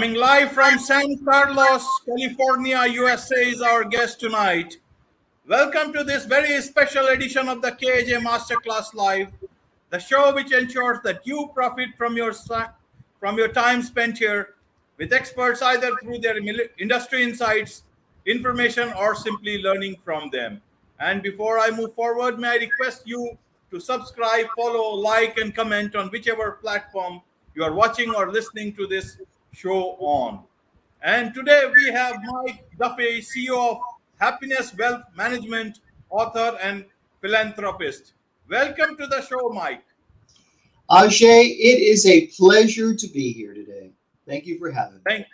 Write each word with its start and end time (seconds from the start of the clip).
Coming 0.00 0.16
live 0.16 0.52
from 0.52 0.78
San 0.78 1.22
Carlos, 1.26 1.86
California, 2.06 2.86
USA 2.86 3.50
is 3.50 3.60
our 3.60 3.84
guest 3.84 4.18
tonight. 4.18 4.78
Welcome 5.46 5.92
to 5.92 6.02
this 6.04 6.24
very 6.24 6.58
special 6.62 7.08
edition 7.08 7.50
of 7.50 7.60
the 7.60 7.72
KJ 7.72 8.22
Masterclass 8.22 8.94
Live, 8.94 9.28
the 9.90 9.98
show 9.98 10.34
which 10.34 10.52
ensures 10.52 11.00
that 11.04 11.26
you 11.26 11.50
profit 11.54 11.90
from 11.98 12.16
your 12.16 12.32
from 12.32 13.36
your 13.36 13.48
time 13.48 13.82
spent 13.82 14.16
here 14.16 14.54
with 14.96 15.12
experts 15.12 15.60
either 15.60 15.94
through 16.02 16.20
their 16.20 16.38
industry 16.78 17.22
insights, 17.22 17.82
information, 18.24 18.90
or 18.94 19.14
simply 19.14 19.58
learning 19.58 19.96
from 20.02 20.30
them. 20.30 20.62
And 20.98 21.22
before 21.22 21.58
I 21.58 21.70
move 21.70 21.94
forward, 21.94 22.38
may 22.38 22.48
I 22.48 22.56
request 22.56 23.02
you 23.04 23.36
to 23.70 23.78
subscribe, 23.78 24.46
follow, 24.56 24.94
like, 24.94 25.36
and 25.36 25.54
comment 25.54 25.94
on 25.94 26.08
whichever 26.08 26.52
platform 26.52 27.20
you 27.54 27.64
are 27.64 27.74
watching 27.74 28.14
or 28.14 28.32
listening 28.32 28.72
to 28.76 28.86
this 28.86 29.18
show 29.52 29.96
on. 29.98 30.44
And 31.02 31.34
today 31.34 31.70
we 31.74 31.90
have 31.92 32.16
Mike 32.22 32.64
Duffy, 32.78 33.20
CEO 33.20 33.72
of 33.72 33.78
Happiness 34.18 34.74
Wealth 34.76 35.02
Management, 35.16 35.80
author 36.10 36.58
and 36.62 36.84
philanthropist. 37.20 38.12
Welcome 38.48 38.96
to 38.96 39.06
the 39.06 39.22
show, 39.22 39.48
Mike. 39.48 39.82
Ajay, 40.90 41.44
it 41.50 41.80
is 41.80 42.04
a 42.06 42.26
pleasure 42.28 42.94
to 42.94 43.06
be 43.08 43.32
here 43.32 43.54
today. 43.54 43.90
Thank 44.26 44.46
you 44.46 44.58
for 44.58 44.70
having 44.70 44.96
me. 44.96 45.00
Thank, 45.06 45.26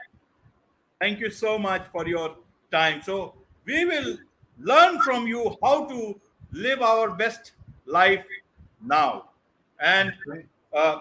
thank 1.01 1.21
you 1.21 1.31
so 1.31 1.59
much 1.59 1.87
for 1.93 2.07
your 2.07 2.37
time. 2.71 3.03
So 3.03 3.35
we 3.65 3.85
will 3.85 4.19
learn 4.61 5.01
from 5.01 5.27
you 5.27 5.57
how 5.63 5.87
to 5.87 6.21
live 6.53 6.83
our 6.83 7.11
best 7.11 7.53
life 7.87 8.25
now. 8.83 9.31
And 9.81 10.13
uh, 10.73 11.01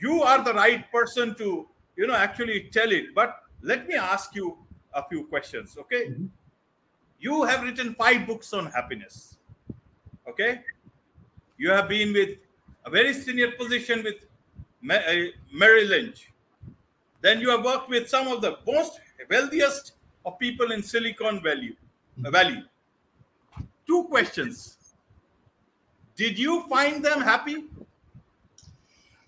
you 0.00 0.22
are 0.22 0.44
the 0.44 0.54
right 0.54 0.90
person 0.92 1.34
to 1.36 1.66
you 1.96 2.06
know 2.06 2.14
actually 2.14 2.68
tell 2.72 2.90
it. 2.90 3.14
But 3.14 3.40
let 3.62 3.86
me 3.88 3.94
ask 3.94 4.34
you 4.34 4.58
a 4.92 5.02
few 5.08 5.24
questions 5.24 5.76
okay? 5.78 6.06
Mm-hmm. 6.06 6.26
you 7.18 7.42
have 7.44 7.62
written 7.62 7.94
five 7.94 8.26
books 8.26 8.52
on 8.52 8.66
happiness 8.66 9.36
okay? 10.28 10.60
You 11.56 11.70
have 11.70 11.88
been 11.88 12.12
with 12.12 12.30
a 12.84 12.90
very 12.90 13.12
senior 13.12 13.52
position 13.52 14.02
with 14.02 14.26
uh, 14.90 15.30
Merrill 15.52 15.88
Lynch. 15.88 16.30
Then 17.20 17.40
you 17.40 17.48
have 17.50 17.64
worked 17.64 17.88
with 17.88 18.08
some 18.08 18.28
of 18.28 18.42
the 18.42 18.58
most 18.66 19.00
wealthiest 19.30 19.92
of 20.26 20.38
people 20.38 20.72
in 20.72 20.82
silicon 20.82 21.42
valley 21.42 21.76
mm-hmm. 22.20 22.30
valley. 22.30 22.64
Two 23.86 24.04
questions. 24.04 24.78
Did 26.16 26.38
you 26.38 26.66
find 26.68 27.04
them 27.04 27.20
happy? 27.20 27.64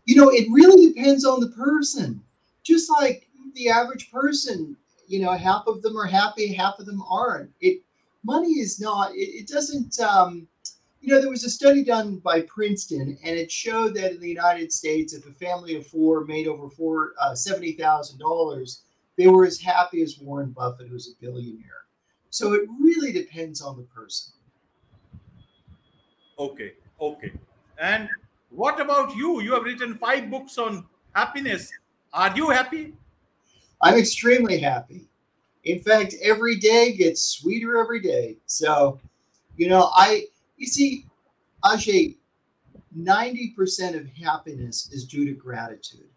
You 0.05 0.17
know 0.17 0.29
it 0.31 0.47
really 0.51 0.93
depends 0.93 1.25
on 1.25 1.41
the 1.41 1.49
person 1.49 2.23
just 2.67 2.91
like 2.91 3.29
the 3.55 3.69
average 3.69 4.11
person, 4.11 4.77
you 5.07 5.21
know, 5.21 5.33
half 5.33 5.67
of 5.67 5.83
them 5.83 5.97
are 5.97 6.07
happy, 6.07 6.53
half 6.53 6.79
of 6.79 6.87
them 6.87 7.03
aren't. 7.09 7.51
It 7.61 7.83
money 8.25 8.55
is 8.55 8.81
not. 8.81 9.15
It, 9.15 9.43
it 9.43 9.49
doesn't. 9.49 10.01
Um, 10.01 10.49
you 11.01 11.15
know, 11.15 11.21
there 11.21 11.31
was 11.31 11.45
a 11.45 11.51
study 11.51 11.85
done 11.85 12.17
by 12.17 12.41
Princeton, 12.41 13.17
and 13.23 13.39
it 13.39 13.53
showed 13.53 13.95
that 13.95 14.13
in 14.13 14.21
the 14.21 14.29
United 14.29 14.73
States, 14.73 15.15
if 15.15 15.25
a 15.29 15.33
family 15.33 15.77
of 15.77 15.87
four 15.87 16.25
made 16.25 16.49
over 16.49 16.69
four 16.69 17.13
uh, 17.21 17.35
seventy 17.35 17.73
thousand 17.73 18.19
dollars, 18.19 18.83
they 19.17 19.29
were 19.29 19.47
as 19.47 19.61
happy 19.61 20.03
as 20.03 20.19
Warren 20.19 20.51
Buffett, 20.51 20.89
who's 20.89 21.09
a 21.09 21.25
billionaire. 21.25 21.85
So 22.31 22.55
it 22.55 22.63
really 22.81 23.13
depends 23.13 23.63
on 23.63 23.77
the 23.77 23.85
person. 23.85 24.33
Okay, 26.39 26.73
okay. 27.01 27.33
And 27.79 28.09
what 28.51 28.81
about 28.81 29.15
you? 29.15 29.41
You 29.41 29.55
have 29.55 29.63
written 29.63 29.97
five 29.97 30.29
books 30.31 30.59
on 30.59 30.85
happiness. 31.15 31.71
Are 32.17 32.35
you 32.35 32.49
happy? 32.49 32.95
I'm 33.83 33.99
extremely 33.99 34.59
happy. 34.59 35.07
In 35.65 35.81
fact, 35.81 36.15
every 36.23 36.57
day 36.57 36.97
gets 36.97 37.23
sweeter 37.23 37.77
every 37.77 38.01
day. 38.01 38.39
So, 38.47 38.99
you 39.59 39.69
know, 39.69 39.91
I, 39.95 40.25
you 40.57 40.67
see, 40.67 41.05
Ajay, 41.63 42.17
90% 42.99 44.01
of 44.01 44.09
happiness 44.09 44.91
is 44.93 45.05
due 45.05 45.27
to 45.27 45.35
gratitude. 45.35 46.09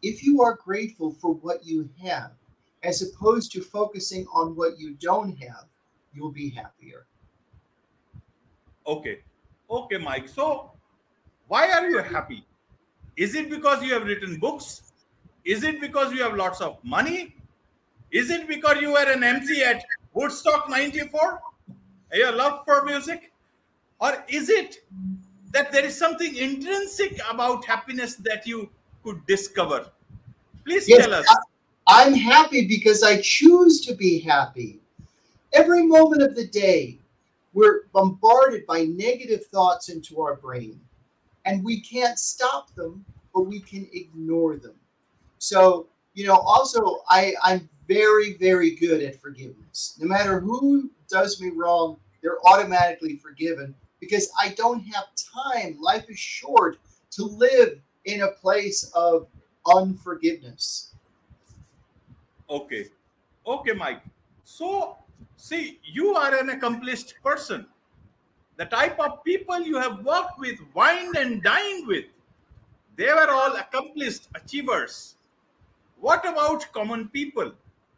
If 0.00 0.24
you 0.24 0.40
are 0.40 0.54
grateful 0.54 1.12
for 1.12 1.34
what 1.34 1.62
you 1.62 1.90
have, 2.02 2.30
as 2.82 3.02
opposed 3.02 3.52
to 3.52 3.60
focusing 3.60 4.26
on 4.32 4.56
what 4.56 4.78
you 4.78 4.94
don't 4.98 5.36
have, 5.42 5.66
you'll 6.14 6.32
be 6.32 6.48
happier. 6.48 7.04
Okay. 8.86 9.18
Okay, 9.68 9.98
Mike. 9.98 10.26
So, 10.26 10.72
why 11.48 11.70
are 11.70 11.86
you 11.86 11.98
happy? 11.98 12.46
Is 13.16 13.34
it 13.34 13.50
because 13.50 13.82
you 13.82 13.92
have 13.92 14.04
written 14.04 14.38
books? 14.38 14.93
Is 15.44 15.62
it 15.62 15.80
because 15.80 16.12
you 16.12 16.22
have 16.22 16.34
lots 16.34 16.60
of 16.60 16.82
money? 16.82 17.36
Is 18.10 18.30
it 18.30 18.48
because 18.48 18.80
you 18.80 18.92
were 18.92 19.12
an 19.12 19.22
MC 19.22 19.62
at 19.62 19.84
Woodstock 20.12 20.70
94? 20.70 21.40
Your 22.12 22.32
love 22.32 22.64
for 22.64 22.84
music? 22.84 23.32
Or 24.00 24.24
is 24.28 24.48
it 24.48 24.84
that 25.52 25.70
there 25.72 25.84
is 25.84 25.98
something 25.98 26.36
intrinsic 26.36 27.18
about 27.30 27.64
happiness 27.64 28.14
that 28.16 28.46
you 28.46 28.70
could 29.02 29.24
discover? 29.26 29.86
Please 30.64 30.88
yes, 30.88 31.04
tell 31.04 31.14
us. 31.14 31.26
I'm 31.86 32.14
happy 32.14 32.66
because 32.66 33.02
I 33.02 33.20
choose 33.20 33.84
to 33.86 33.94
be 33.94 34.20
happy. 34.20 34.80
Every 35.52 35.84
moment 35.84 36.22
of 36.22 36.34
the 36.34 36.46
day, 36.46 36.98
we're 37.52 37.86
bombarded 37.92 38.66
by 38.66 38.84
negative 38.84 39.46
thoughts 39.46 39.88
into 39.88 40.20
our 40.20 40.36
brain, 40.36 40.80
and 41.44 41.62
we 41.62 41.80
can't 41.80 42.18
stop 42.18 42.74
them, 42.74 43.04
but 43.34 43.42
we 43.42 43.60
can 43.60 43.88
ignore 43.92 44.56
them. 44.56 44.74
So, 45.44 45.88
you 46.14 46.26
know, 46.26 46.36
also 46.36 47.02
I, 47.10 47.34
I'm 47.42 47.68
very, 47.86 48.38
very 48.38 48.70
good 48.76 49.02
at 49.02 49.20
forgiveness. 49.20 49.94
No 50.00 50.08
matter 50.08 50.40
who 50.40 50.90
does 51.10 51.38
me 51.38 51.50
wrong, 51.54 51.98
they're 52.22 52.40
automatically 52.46 53.18
forgiven 53.18 53.74
because 54.00 54.30
I 54.40 54.54
don't 54.56 54.80
have 54.94 55.04
time. 55.14 55.76
Life 55.78 56.08
is 56.08 56.18
short 56.18 56.78
to 57.10 57.24
live 57.24 57.78
in 58.06 58.22
a 58.22 58.28
place 58.28 58.90
of 58.94 59.26
unforgiveness. 59.66 60.94
Okay. 62.48 62.86
Okay, 63.46 63.72
Mike. 63.72 64.00
So, 64.44 64.96
see, 65.36 65.78
you 65.84 66.16
are 66.16 66.34
an 66.40 66.48
accomplished 66.48 67.16
person. 67.22 67.66
The 68.56 68.64
type 68.64 68.98
of 68.98 69.22
people 69.24 69.60
you 69.60 69.76
have 69.76 70.06
worked 70.06 70.38
with, 70.38 70.58
wined 70.72 71.16
and 71.16 71.42
dined 71.42 71.86
with, 71.86 72.06
they 72.96 73.12
were 73.12 73.28
all 73.28 73.54
accomplished 73.56 74.28
achievers. 74.34 75.13
What 76.00 76.26
about 76.28 76.70
common 76.72 77.08
people? 77.08 77.52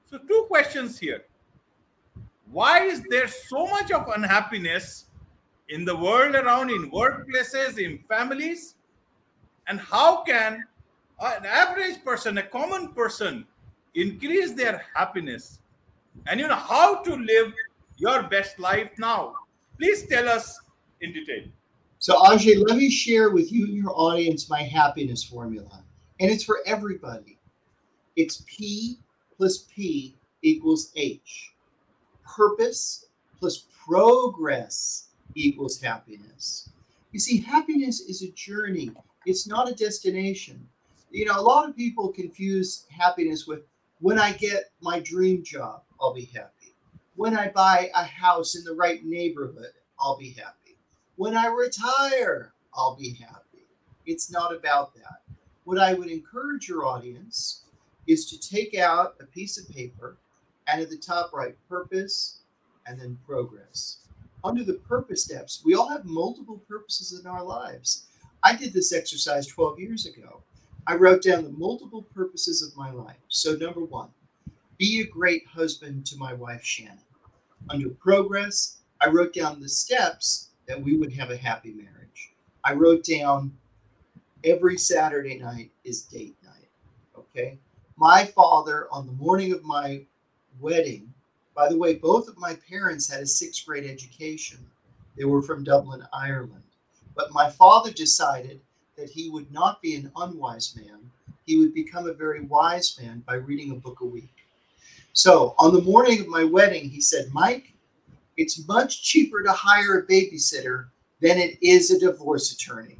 So, 0.08 0.18
two 0.18 0.46
questions 0.48 0.98
here. 0.98 1.24
Why 2.50 2.84
is 2.84 3.02
there 3.10 3.26
so 3.26 3.66
much 3.66 3.90
of 3.90 4.08
unhappiness 4.08 5.06
in 5.68 5.84
the 5.84 5.96
world 5.96 6.36
around, 6.36 6.70
in 6.70 6.90
workplaces, 6.90 7.78
in 7.78 7.98
families? 8.08 8.76
And 9.66 9.80
how 9.80 10.22
can 10.22 10.64
an 11.20 11.44
average 11.44 12.04
person, 12.04 12.38
a 12.38 12.42
common 12.42 12.88
person, 12.88 13.44
increase 13.94 14.52
their 14.52 14.84
happiness? 14.94 15.58
And 16.28 16.38
you 16.38 16.46
know 16.46 16.54
how 16.54 17.02
to 17.02 17.16
live 17.16 17.52
your 17.96 18.22
best 18.24 18.58
life 18.60 18.90
now? 18.98 19.34
Please 19.78 20.06
tell 20.06 20.28
us 20.28 20.60
in 21.00 21.12
detail. 21.12 21.44
So, 21.98 22.14
Ajay, 22.22 22.62
let 22.68 22.76
me 22.76 22.90
share 22.90 23.30
with 23.30 23.50
you 23.50 23.64
and 23.64 23.74
your 23.74 23.92
audience 23.98 24.48
my 24.48 24.62
happiness 24.62 25.24
formula. 25.24 25.82
And 26.20 26.30
it's 26.30 26.44
for 26.44 26.60
everybody 26.66 27.35
it's 28.16 28.42
P 28.46 28.98
plus 29.36 29.66
P 29.72 30.16
equals 30.42 30.90
H. 30.96 31.52
Purpose 32.24 33.06
plus 33.38 33.66
progress 33.86 35.08
equals 35.34 35.80
happiness. 35.80 36.70
You 37.12 37.20
see, 37.20 37.40
happiness 37.40 38.00
is 38.00 38.22
a 38.22 38.32
journey, 38.32 38.90
it's 39.26 39.46
not 39.46 39.70
a 39.70 39.74
destination. 39.74 40.66
You 41.10 41.26
know, 41.26 41.38
a 41.38 41.42
lot 41.42 41.68
of 41.68 41.76
people 41.76 42.08
confuse 42.08 42.86
happiness 42.90 43.46
with 43.46 43.60
when 44.00 44.18
I 44.18 44.32
get 44.32 44.70
my 44.80 45.00
dream 45.00 45.42
job, 45.42 45.82
I'll 46.00 46.12
be 46.12 46.30
happy. 46.34 46.74
When 47.14 47.36
I 47.36 47.48
buy 47.48 47.90
a 47.94 48.04
house 48.04 48.56
in 48.56 48.64
the 48.64 48.74
right 48.74 49.04
neighborhood, 49.04 49.72
I'll 49.98 50.18
be 50.18 50.30
happy. 50.30 50.76
When 51.16 51.34
I 51.34 51.46
retire, 51.46 52.52
I'll 52.74 52.96
be 52.96 53.14
happy. 53.14 53.64
It's 54.04 54.30
not 54.30 54.54
about 54.54 54.94
that. 54.94 55.22
What 55.64 55.78
I 55.78 55.94
would 55.94 56.08
encourage 56.08 56.68
your 56.68 56.84
audience 56.84 57.62
is 58.06 58.26
to 58.30 58.38
take 58.38 58.76
out 58.76 59.16
a 59.20 59.26
piece 59.26 59.58
of 59.58 59.68
paper 59.74 60.16
and 60.68 60.80
at 60.80 60.90
the 60.90 60.96
top 60.96 61.32
write 61.32 61.56
purpose 61.68 62.40
and 62.86 63.00
then 63.00 63.18
progress. 63.26 63.98
Under 64.44 64.64
the 64.64 64.74
purpose 64.74 65.24
steps, 65.24 65.62
we 65.64 65.74
all 65.74 65.88
have 65.88 66.04
multiple 66.04 66.62
purposes 66.68 67.18
in 67.18 67.26
our 67.26 67.42
lives. 67.42 68.06
I 68.42 68.54
did 68.54 68.72
this 68.72 68.92
exercise 68.92 69.46
12 69.46 69.80
years 69.80 70.06
ago. 70.06 70.42
I 70.86 70.94
wrote 70.94 71.22
down 71.22 71.42
the 71.42 71.50
multiple 71.50 72.02
purposes 72.14 72.62
of 72.62 72.76
my 72.76 72.90
life. 72.92 73.16
So, 73.28 73.56
number 73.56 73.80
one, 73.84 74.08
be 74.78 75.00
a 75.00 75.06
great 75.06 75.46
husband 75.46 76.06
to 76.06 76.16
my 76.16 76.32
wife, 76.32 76.62
Shannon. 76.62 76.98
Under 77.70 77.88
progress, 77.88 78.78
I 79.00 79.08
wrote 79.08 79.32
down 79.32 79.60
the 79.60 79.68
steps 79.68 80.50
that 80.68 80.80
we 80.80 80.96
would 80.96 81.12
have 81.12 81.30
a 81.30 81.36
happy 81.36 81.72
marriage. 81.72 82.32
I 82.62 82.74
wrote 82.74 83.04
down 83.04 83.52
every 84.44 84.76
Saturday 84.76 85.38
night 85.38 85.72
is 85.84 86.02
date 86.02 86.36
night. 86.44 86.68
Okay. 87.16 87.58
My 87.96 88.24
father, 88.24 88.88
on 88.92 89.06
the 89.06 89.12
morning 89.12 89.52
of 89.52 89.64
my 89.64 90.02
wedding, 90.60 91.12
by 91.54 91.68
the 91.68 91.78
way, 91.78 91.94
both 91.94 92.28
of 92.28 92.36
my 92.38 92.54
parents 92.68 93.10
had 93.10 93.22
a 93.22 93.26
sixth 93.26 93.64
grade 93.64 93.88
education. 93.88 94.58
They 95.16 95.24
were 95.24 95.42
from 95.42 95.64
Dublin, 95.64 96.06
Ireland. 96.12 96.62
But 97.14 97.32
my 97.32 97.48
father 97.48 97.90
decided 97.90 98.60
that 98.96 99.08
he 99.08 99.30
would 99.30 99.50
not 99.50 99.80
be 99.80 99.96
an 99.96 100.12
unwise 100.16 100.76
man. 100.76 101.10
He 101.46 101.58
would 101.58 101.72
become 101.72 102.08
a 102.08 102.12
very 102.12 102.42
wise 102.42 102.98
man 103.00 103.22
by 103.26 103.36
reading 103.36 103.70
a 103.70 103.76
book 103.76 104.00
a 104.00 104.06
week. 104.06 104.46
So 105.14 105.54
on 105.58 105.72
the 105.72 105.80
morning 105.80 106.20
of 106.20 106.28
my 106.28 106.44
wedding, 106.44 106.90
he 106.90 107.00
said, 107.00 107.32
Mike, 107.32 107.72
it's 108.36 108.66
much 108.68 109.02
cheaper 109.02 109.42
to 109.42 109.52
hire 109.52 110.00
a 110.00 110.06
babysitter 110.06 110.88
than 111.22 111.38
it 111.38 111.58
is 111.62 111.90
a 111.90 111.98
divorce 111.98 112.52
attorney. 112.52 112.98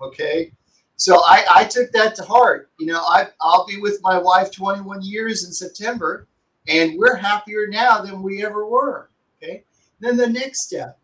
Okay. 0.00 0.52
So 0.96 1.16
I, 1.24 1.44
I 1.54 1.64
took 1.64 1.92
that 1.92 2.14
to 2.16 2.22
heart. 2.22 2.70
You 2.78 2.86
know, 2.86 3.00
I, 3.00 3.28
I'll 3.42 3.66
be 3.66 3.78
with 3.78 4.00
my 4.02 4.18
wife 4.18 4.50
21 4.50 5.02
years 5.02 5.44
in 5.44 5.52
September, 5.52 6.26
and 6.68 6.98
we're 6.98 7.16
happier 7.16 7.66
now 7.68 8.00
than 8.00 8.22
we 8.22 8.44
ever 8.44 8.66
were. 8.66 9.10
Okay. 9.42 9.62
Then 10.00 10.16
the 10.16 10.28
next 10.28 10.62
step 10.62 10.98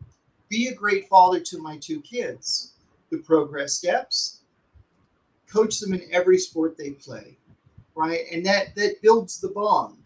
be 0.49 0.69
a 0.69 0.75
great 0.75 1.09
father 1.09 1.41
to 1.41 1.59
my 1.59 1.79
two 1.79 2.01
kids. 2.03 2.73
The 3.11 3.19
progress 3.19 3.75
steps, 3.75 4.41
coach 5.51 5.81
them 5.81 5.95
in 5.95 6.03
every 6.13 6.39
sport 6.39 6.77
they 6.77 6.91
play, 6.91 7.37
right? 7.95 8.21
And 8.31 8.45
that 8.47 8.75
that 8.77 9.03
builds 9.03 9.41
the 9.41 9.49
bond. 9.49 9.97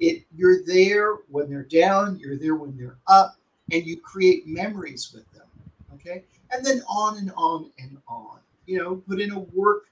It 0.00 0.24
you're 0.34 0.64
there 0.64 1.16
when 1.28 1.48
they're 1.48 1.62
down, 1.62 2.18
you're 2.18 2.38
there 2.38 2.56
when 2.56 2.76
they're 2.76 2.98
up, 3.06 3.36
and 3.70 3.86
you 3.86 3.98
create 4.00 4.46
memories 4.46 5.12
with 5.14 5.30
them. 5.32 5.46
Okay, 5.94 6.24
and 6.50 6.64
then 6.64 6.82
on 6.88 7.18
and 7.18 7.32
on 7.36 7.70
and 7.78 7.96
on. 8.06 8.38
You 8.66 8.78
know, 8.78 8.96
put 8.96 9.20
in 9.20 9.32
a 9.32 9.38
work 9.38 9.88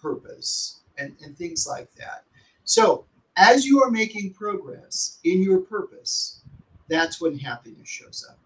purpose 0.00 0.80
and, 0.98 1.16
and 1.24 1.36
things 1.36 1.66
like 1.66 1.92
that. 1.94 2.24
So 2.64 3.04
as 3.36 3.64
you 3.64 3.82
are 3.82 3.90
making 3.90 4.34
progress 4.34 5.18
in 5.24 5.42
your 5.42 5.60
purpose, 5.60 6.40
that's 6.88 7.20
when 7.20 7.38
happiness 7.38 7.88
shows 7.88 8.26
up. 8.30 8.38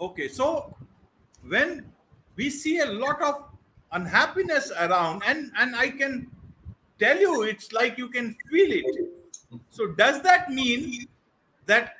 Okay, 0.00 0.28
so 0.28 0.74
when 1.46 1.92
we 2.36 2.50
see 2.50 2.80
a 2.80 2.86
lot 2.86 3.22
of 3.22 3.44
unhappiness 3.92 4.72
around, 4.72 5.22
and 5.26 5.52
and 5.58 5.76
I 5.76 5.90
can 5.90 6.26
tell 6.98 7.18
you, 7.18 7.42
it's 7.42 7.72
like 7.72 7.98
you 7.98 8.08
can 8.08 8.34
feel 8.50 8.72
it. 8.72 8.84
So 9.70 9.88
does 9.88 10.22
that 10.22 10.50
mean 10.50 11.06
that 11.66 11.94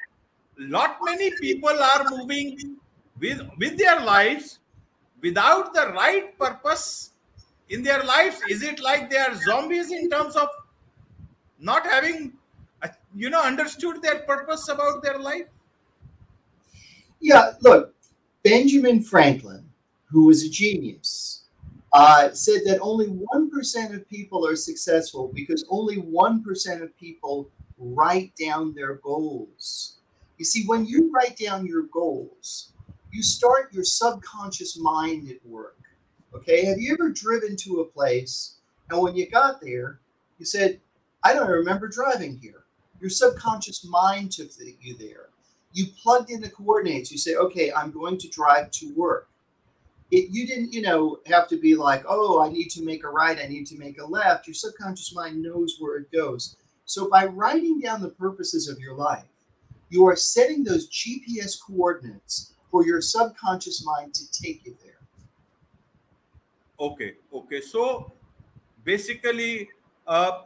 lot 0.59 0.99
many 1.03 1.31
people 1.41 1.71
are 1.71 2.05
moving 2.11 2.77
with 3.21 3.43
with 3.59 3.79
their 3.79 4.01
lives 4.01 4.59
without 5.23 5.73
the 5.73 5.93
right 5.93 6.37
purpose 6.39 7.11
in 7.71 7.83
their 7.83 8.03
lives? 8.03 8.41
Is 8.49 8.63
it 8.63 8.81
like 8.81 9.09
they 9.09 9.19
are 9.19 9.35
zombies 9.47 9.91
in 9.91 10.11
terms 10.11 10.37
of 10.37 10.49
not 11.59 11.87
having, 11.87 12.33
uh, 12.83 12.89
you 13.15 13.31
know, 13.31 13.41
understood 13.43 14.03
their 14.03 14.21
purpose 14.21 14.69
about 14.69 15.03
their 15.03 15.19
life? 15.19 15.47
Yeah, 17.21 17.53
look, 17.61 17.95
Benjamin 18.43 19.01
Franklin, 19.03 19.65
who 20.07 20.27
was 20.27 20.43
a 20.43 20.51
genius, 20.51 21.45
uh, 21.93 22.31
said 22.33 22.63
that 22.67 22.81
only 22.81 23.07
1% 23.07 23.95
of 23.95 24.09
people 24.09 24.47
are 24.47 24.57
successful 24.57 25.31
because 25.33 25.65
only 25.71 25.99
1% 25.99 26.83
of 26.83 26.97
people 26.99 27.49
write 27.79 28.33
down 28.37 28.75
their 28.75 28.95
goals. 28.97 29.99
You 30.39 30.45
see, 30.45 30.65
when 30.67 30.85
you 30.87 31.13
write 31.13 31.37
down 31.37 31.67
your 31.67 31.83
goals, 31.83 32.73
you 33.13 33.23
start 33.23 33.73
your 33.73 33.85
subconscious 33.85 34.79
mind 34.79 35.31
at 35.31 35.45
work. 35.47 35.79
Okay, 36.35 36.65
have 36.65 36.79
you 36.79 36.95
ever 36.95 37.11
driven 37.11 37.57
to 37.57 37.81
a 37.81 37.85
place 37.85 38.57
and 38.91 39.01
when 39.01 39.15
you 39.15 39.31
got 39.31 39.61
there, 39.61 40.01
you 40.39 40.45
said, 40.45 40.81
I 41.23 41.35
don't 41.35 41.49
remember 41.49 41.89
driving 41.89 42.37
here? 42.37 42.65
Your 43.01 43.11
subconscious 43.11 43.85
mind 43.85 44.33
took 44.33 44.51
you 44.81 44.97
there 44.97 45.29
you 45.73 45.87
plugged 46.03 46.31
in 46.31 46.41
the 46.41 46.51
coordinates. 46.51 47.11
You 47.11 47.19
say, 47.19 47.35
okay, 47.35 47.73
I'm 47.73 47.91
going 47.91 48.19
to 48.19 48.29
drive 48.29 48.71
to 48.73 48.93
work. 48.95 49.29
It, 50.11 50.29
you 50.31 50.47
didn't, 50.47 50.73
you 50.73 50.83
know, 50.83 51.21
have 51.27 51.49
to 51.49 51.57
be 51.57 51.75
like, 51.75 52.05
oh, 52.07 52.41
I 52.41 52.51
need 52.51 52.69
to 52.71 52.85
make 52.85 53.05
a 53.05 53.09
right, 53.09 53.39
I 53.39 53.47
need 53.47 53.67
to 53.69 53.79
make 53.79 54.01
a 54.01 54.05
left. 54.05 54.47
Your 54.47 54.55
subconscious 54.55 55.15
mind 55.15 55.43
knows 55.43 55.77
where 55.79 55.97
it 55.97 56.13
goes. 56.13 56.57
So 56.85 57.09
by 57.09 57.27
writing 57.27 57.81
down 57.81 58.03
the 58.03 58.11
purposes 58.11 58.69
of 58.69 58.79
your 58.79 58.95
life, 58.95 59.25
you 59.89 60.07
are 60.07 60.17
setting 60.17 60.63
those 60.63 60.91
GPS 60.91 61.57
coordinates 61.59 62.53
for 62.73 62.85
your 62.85 63.01
subconscious 63.01 63.85
mind 63.85 64.15
to 64.15 64.25
take 64.33 64.67
you 64.67 64.75
there. 64.83 64.99
Okay, 66.81 67.13
okay. 67.33 67.61
So 67.61 68.11
basically, 68.83 69.69
uh, 70.07 70.43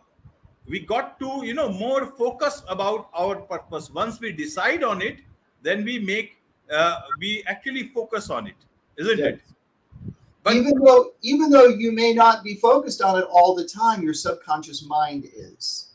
we 0.69 0.81
got 0.81 1.19
to 1.21 1.43
you 1.45 1.55
know 1.55 1.69
more 1.69 2.07
focus 2.07 2.63
about 2.69 3.09
our 3.15 3.37
purpose 3.37 3.91
once 3.91 4.21
we 4.21 4.33
decide 4.33 4.83
on 4.83 5.01
it 5.01 5.19
then 5.63 5.85
we 5.85 5.99
make 5.99 6.39
uh, 6.71 7.01
we 7.21 7.43
actually 7.47 7.85
focus 7.89 8.31
on 8.31 8.47
it 8.47 8.57
isn't 8.99 9.19
yes. 9.19 9.35
it 9.35 9.41
but 10.43 10.55
even 10.55 10.75
though 10.85 11.13
even 11.23 11.51
though 11.51 11.69
you 11.69 11.93
may 11.93 12.13
not 12.13 12.43
be 12.43 12.57
focused 12.57 13.01
on 13.01 13.19
it 13.19 13.27
all 13.31 13.55
the 13.55 13.65
time 13.65 14.03
your 14.03 14.15
subconscious 14.15 14.85
mind 14.85 15.29
is 15.37 15.93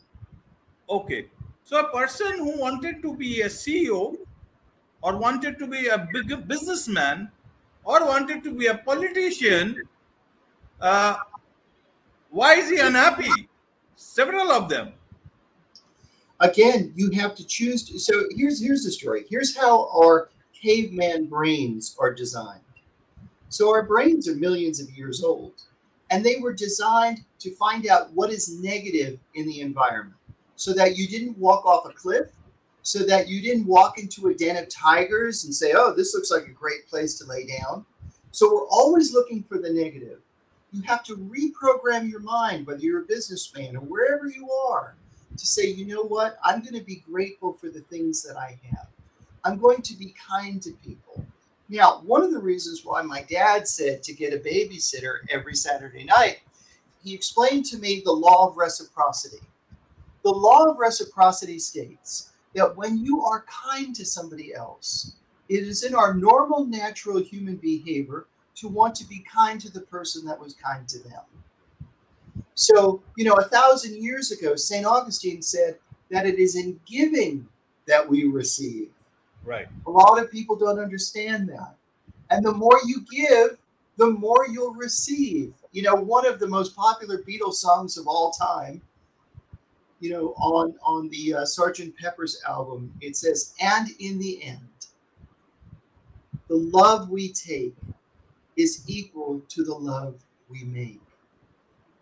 okay 0.88 1.26
so 1.64 1.78
a 1.80 1.88
person 1.92 2.38
who 2.38 2.58
wanted 2.58 3.02
to 3.02 3.14
be 3.14 3.42
a 3.42 3.46
ceo 3.46 4.16
or 5.02 5.16
wanted 5.16 5.58
to 5.58 5.66
be 5.66 5.88
a 5.88 6.08
big 6.12 6.48
businessman 6.48 7.30
or 7.84 8.06
wanted 8.06 8.42
to 8.44 8.52
be 8.54 8.66
a 8.66 8.78
politician 8.78 9.82
uh, 10.80 11.16
why 12.30 12.54
is 12.54 12.68
he 12.68 12.78
unhappy? 12.78 13.30
Several 13.94 14.50
of 14.50 14.68
them. 14.68 14.92
Again 16.40 16.92
you 16.96 17.10
have 17.12 17.36
to 17.36 17.46
choose 17.46 17.84
to, 17.84 17.98
so 17.98 18.24
here's 18.34 18.60
here's 18.60 18.84
the 18.84 18.90
story. 18.90 19.24
Here's 19.28 19.56
how 19.56 19.88
our 19.94 20.30
caveman 20.60 21.26
brains 21.26 21.96
are 22.00 22.12
designed. 22.12 22.60
So 23.48 23.70
our 23.70 23.84
brains 23.84 24.28
are 24.28 24.34
millions 24.34 24.80
of 24.80 24.90
years 24.90 25.22
old 25.22 25.52
and 26.10 26.24
they 26.24 26.36
were 26.36 26.52
designed 26.52 27.24
to 27.38 27.54
find 27.54 27.86
out 27.86 28.12
what 28.12 28.30
is 28.30 28.60
negative 28.60 29.18
in 29.34 29.46
the 29.46 29.60
environment 29.60 30.16
so 30.56 30.72
that 30.72 30.96
you 30.96 31.06
didn't 31.06 31.38
walk 31.38 31.64
off 31.64 31.86
a 31.86 31.92
cliff 31.92 32.30
so 32.82 33.04
that 33.04 33.28
you 33.28 33.40
didn't 33.40 33.66
walk 33.66 33.98
into 33.98 34.28
a 34.28 34.34
den 34.34 34.56
of 34.56 34.68
tigers 34.68 35.44
and 35.44 35.54
say 35.54 35.72
oh 35.76 35.92
this 35.94 36.14
looks 36.14 36.30
like 36.30 36.46
a 36.46 36.50
great 36.50 36.86
place 36.88 37.18
to 37.18 37.26
lay 37.26 37.46
down 37.46 37.84
so 38.30 38.52
we're 38.52 38.68
always 38.68 39.12
looking 39.12 39.42
for 39.42 39.58
the 39.58 39.72
negative 39.72 40.18
you 40.72 40.82
have 40.82 41.04
to 41.04 41.16
reprogram 41.16 42.10
your 42.10 42.20
mind, 42.20 42.66
whether 42.66 42.80
you're 42.80 43.02
a 43.02 43.06
businessman 43.06 43.76
or 43.76 43.80
wherever 43.80 44.26
you 44.26 44.50
are, 44.50 44.94
to 45.36 45.46
say, 45.46 45.66
you 45.66 45.84
know 45.84 46.02
what? 46.02 46.38
I'm 46.42 46.60
going 46.60 46.74
to 46.74 46.84
be 46.84 47.04
grateful 47.08 47.52
for 47.52 47.68
the 47.68 47.80
things 47.82 48.22
that 48.22 48.36
I 48.36 48.58
have. 48.70 48.86
I'm 49.44 49.58
going 49.58 49.82
to 49.82 49.94
be 49.94 50.14
kind 50.30 50.62
to 50.62 50.72
people. 50.84 51.24
Now, 51.68 52.00
one 52.04 52.22
of 52.22 52.32
the 52.32 52.38
reasons 52.38 52.84
why 52.84 53.02
my 53.02 53.22
dad 53.22 53.68
said 53.68 54.02
to 54.02 54.14
get 54.14 54.32
a 54.32 54.38
babysitter 54.38 55.18
every 55.30 55.54
Saturday 55.54 56.04
night, 56.04 56.40
he 57.04 57.14
explained 57.14 57.64
to 57.66 57.78
me 57.78 58.02
the 58.04 58.12
law 58.12 58.48
of 58.48 58.56
reciprocity. 58.56 59.40
The 60.22 60.30
law 60.30 60.70
of 60.70 60.78
reciprocity 60.78 61.58
states 61.58 62.31
that 62.54 62.76
when 62.76 62.98
you 62.98 63.22
are 63.24 63.44
kind 63.48 63.94
to 63.96 64.04
somebody 64.04 64.54
else, 64.54 65.14
it 65.48 65.64
is 65.64 65.84
in 65.84 65.94
our 65.94 66.14
normal, 66.14 66.64
natural 66.64 67.20
human 67.20 67.56
behavior 67.56 68.26
to 68.56 68.68
want 68.68 68.94
to 68.96 69.06
be 69.06 69.24
kind 69.30 69.60
to 69.60 69.70
the 69.72 69.80
person 69.80 70.24
that 70.26 70.38
was 70.38 70.54
kind 70.54 70.86
to 70.88 70.98
them. 71.00 71.22
So, 72.54 73.02
you 73.16 73.24
know, 73.24 73.34
a 73.34 73.48
thousand 73.48 74.02
years 74.02 74.30
ago, 74.30 74.56
St. 74.56 74.84
Augustine 74.84 75.42
said 75.42 75.78
that 76.10 76.26
it 76.26 76.38
is 76.38 76.56
in 76.56 76.78
giving 76.86 77.46
that 77.86 78.06
we 78.06 78.24
receive. 78.24 78.88
Right. 79.44 79.66
A 79.86 79.90
lot 79.90 80.22
of 80.22 80.30
people 80.30 80.56
don't 80.56 80.78
understand 80.78 81.48
that. 81.48 81.74
And 82.30 82.44
the 82.44 82.52
more 82.52 82.78
you 82.86 83.04
give, 83.10 83.58
the 83.96 84.10
more 84.10 84.46
you'll 84.50 84.74
receive. 84.74 85.52
You 85.72 85.82
know, 85.82 85.94
one 85.94 86.26
of 86.26 86.38
the 86.38 86.46
most 86.46 86.76
popular 86.76 87.18
Beatles 87.18 87.54
songs 87.54 87.98
of 87.98 88.06
all 88.06 88.30
time, 88.30 88.80
you 90.02 90.10
know, 90.10 90.34
on 90.36 90.74
on 90.84 91.08
the 91.10 91.34
uh, 91.34 91.44
Sergeant 91.44 91.96
Pepper's 91.96 92.42
album, 92.48 92.92
it 93.00 93.16
says, 93.16 93.54
"And 93.60 93.88
in 94.00 94.18
the 94.18 94.42
end, 94.42 94.68
the 96.48 96.56
love 96.56 97.08
we 97.08 97.32
take 97.32 97.76
is 98.56 98.82
equal 98.88 99.40
to 99.48 99.62
the 99.62 99.74
love 99.74 100.16
we 100.48 100.64
make. 100.64 101.00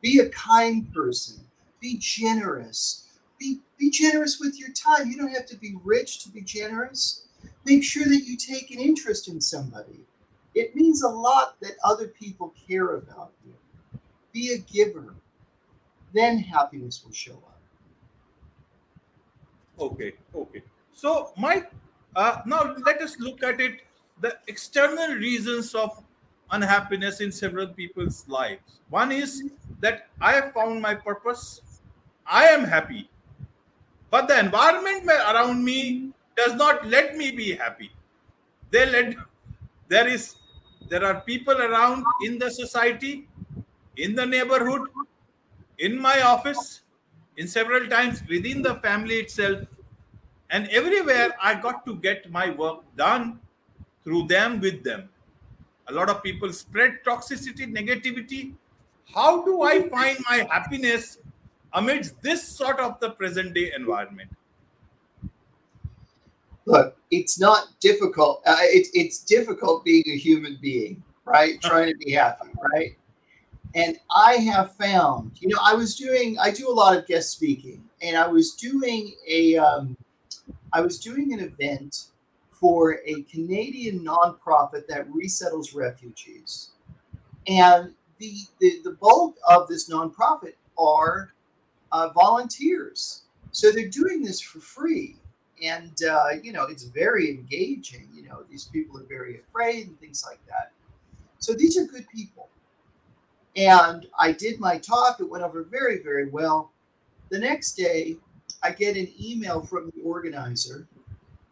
Be 0.00 0.21
a 0.21 0.30
kind 0.30 0.90
person. 0.95 1.45
Be 1.78 1.99
generous. 1.99 3.07
Be, 3.38 3.61
be 3.78 3.90
generous 3.90 4.40
with 4.40 4.59
your 4.59 4.71
time. 4.73 5.11
You 5.11 5.19
don't 5.19 5.35
have 5.35 5.47
to 5.47 5.57
be 5.57 5.76
rich 5.85 6.23
to 6.25 6.30
be 6.30 6.40
generous. 6.40 7.26
Make 7.66 7.85
sure 7.85 8.04
that 8.04 8.25
you 8.25 8.37
take 8.37 8.71
an 8.71 8.80
interest 8.80 9.28
in 9.28 9.40
somebody. 9.40 10.00
It 10.54 10.75
means 10.75 11.02
a 11.02 11.09
lot 11.09 11.61
that 11.61 11.73
other 11.85 12.09
people 12.09 12.54
care 12.66 12.97
about 12.97 13.33
you. 13.45 13.54
Be 14.33 14.54
a 14.54 14.59
giver. 14.59 15.14
Then 16.12 16.38
happiness 16.38 17.02
will 17.04 17.12
show 17.12 17.35
up. 17.35 17.50
Okay, 19.81 20.13
okay. 20.35 20.63
So, 20.93 21.33
Mike, 21.37 21.71
uh, 22.15 22.43
now 22.45 22.75
let 22.85 23.01
us 23.01 23.19
look 23.19 23.43
at 23.43 23.61
it 23.61 23.81
the 24.21 24.37
external 24.49 25.15
reasons 25.17 25.75
of 25.75 26.03
unhappiness 26.51 27.21
in 27.21 27.33
several 27.33 27.69
people's 27.69 28.29
lives. 28.29 28.81
One 28.91 29.13
is 29.13 29.45
that 29.81 30.09
I 30.21 30.33
have 30.33 30.53
found 30.53 30.83
my 30.83 30.95
purpose. 30.95 31.63
I 32.27 32.45
am 32.47 32.65
happy. 32.65 33.09
But 34.11 34.29
the 34.29 34.39
environment 34.39 35.07
around 35.09 35.65
me 35.65 36.11
does 36.37 36.55
not 36.55 36.87
let 36.87 37.17
me 37.17 37.31
be 37.31 37.55
happy. 37.55 37.91
They 38.71 38.85
let 38.85 39.15
there 39.89 40.07
is 40.07 40.37
there 40.89 41.05
are 41.05 41.21
people 41.23 41.57
around 41.57 42.05
in 42.25 42.39
the 42.39 42.51
society, 42.51 43.29
in 43.97 44.15
the 44.15 44.27
neighborhood, 44.27 44.83
in 45.79 45.99
my 45.99 46.21
office, 46.23 46.83
in 47.41 47.49
several 47.49 47.87
times 47.89 48.23
within 48.29 48.61
the 48.61 48.75
family 48.87 49.15
itself, 49.17 49.61
and 50.51 50.69
everywhere 50.69 51.31
I 51.43 51.55
got 51.55 51.87
to 51.87 51.97
get 51.97 52.31
my 52.31 52.51
work 52.51 52.81
done 52.97 53.41
through 54.05 54.27
them 54.27 54.61
with 54.61 54.85
them. 54.85 55.09
A 55.89 55.93
lot 55.93 56.11
of 56.11 56.23
people 56.23 56.53
spread 56.53 56.99
toxicity, 57.03 57.65
negativity. 57.79 58.53
How 59.15 59.43
do 59.43 59.63
I 59.63 59.89
find 59.89 60.19
my 60.29 60.47
happiness 60.51 61.17
amidst 61.73 62.21
this 62.21 62.47
sort 62.47 62.79
of 62.79 63.01
the 63.01 63.11
present 63.11 63.55
day 63.55 63.73
environment? 63.75 64.31
Look, 66.67 66.95
it's 67.11 67.41
not 67.41 67.69
difficult. 67.81 68.43
Uh, 68.45 68.57
it's 68.61 68.91
it's 68.93 69.25
difficult 69.25 69.85
being 69.85 70.05
a 70.07 70.17
human 70.17 70.59
being, 70.61 71.03
right? 71.25 71.61
Trying 71.71 71.93
to 71.93 71.99
be 72.05 72.13
happy, 72.13 72.51
right? 72.75 72.97
And 73.75 73.99
I 74.11 74.35
have 74.35 74.75
found, 74.75 75.33
you 75.41 75.49
know, 75.49 75.59
I 75.62 75.75
was 75.75 75.95
doing, 75.95 76.37
I 76.39 76.50
do 76.50 76.69
a 76.69 76.73
lot 76.73 76.97
of 76.97 77.07
guest 77.07 77.31
speaking, 77.31 77.85
and 78.03 78.17
I 78.17 78.27
was 78.27 78.55
doing 78.55 79.15
a, 79.29 79.57
um, 79.59 79.97
I 80.73 80.81
was 80.81 80.99
doing 80.99 81.33
an 81.33 81.41
event 81.41 82.07
for 82.50 83.00
a 83.07 83.23
Canadian 83.23 84.05
nonprofit 84.05 84.87
that 84.89 85.07
resettles 85.12 85.73
refugees, 85.73 86.71
and 87.47 87.95
the 88.19 88.35
the, 88.59 88.81
the 88.83 88.93
bulk 88.93 89.37
of 89.49 89.69
this 89.69 89.89
nonprofit 89.89 90.55
are 90.77 91.33
uh, 91.93 92.09
volunteers, 92.11 93.23
so 93.53 93.71
they're 93.71 93.89
doing 93.89 94.23
this 94.23 94.41
for 94.41 94.59
free, 94.59 95.17
and 95.62 96.03
uh, 96.09 96.31
you 96.43 96.53
know, 96.53 96.65
it's 96.65 96.85
very 96.85 97.31
engaging. 97.31 98.09
You 98.12 98.25
know, 98.25 98.43
these 98.50 98.65
people 98.65 98.99
are 98.99 99.07
very 99.09 99.39
afraid 99.39 99.87
and 99.87 100.00
things 100.00 100.25
like 100.29 100.45
that. 100.47 100.73
So 101.39 101.55
these 101.55 101.79
are 101.79 101.85
good 101.85 102.07
people 102.09 102.50
and 103.57 104.07
I 104.19 104.33
did 104.33 104.61
my 104.61 104.78
talk. 104.78 105.21
It 105.21 105.28
went 105.28 105.45
over 105.45 105.64
very, 105.64 106.02
very 106.02 106.28
well. 106.28 106.73
The 107.30 107.38
next 107.38 107.75
day, 107.75 108.16
I 108.62 108.73
get 108.73 108.97
an 108.97 109.09
email 109.21 109.62
from 109.62 109.90
the 109.95 110.02
organizer, 110.02 110.87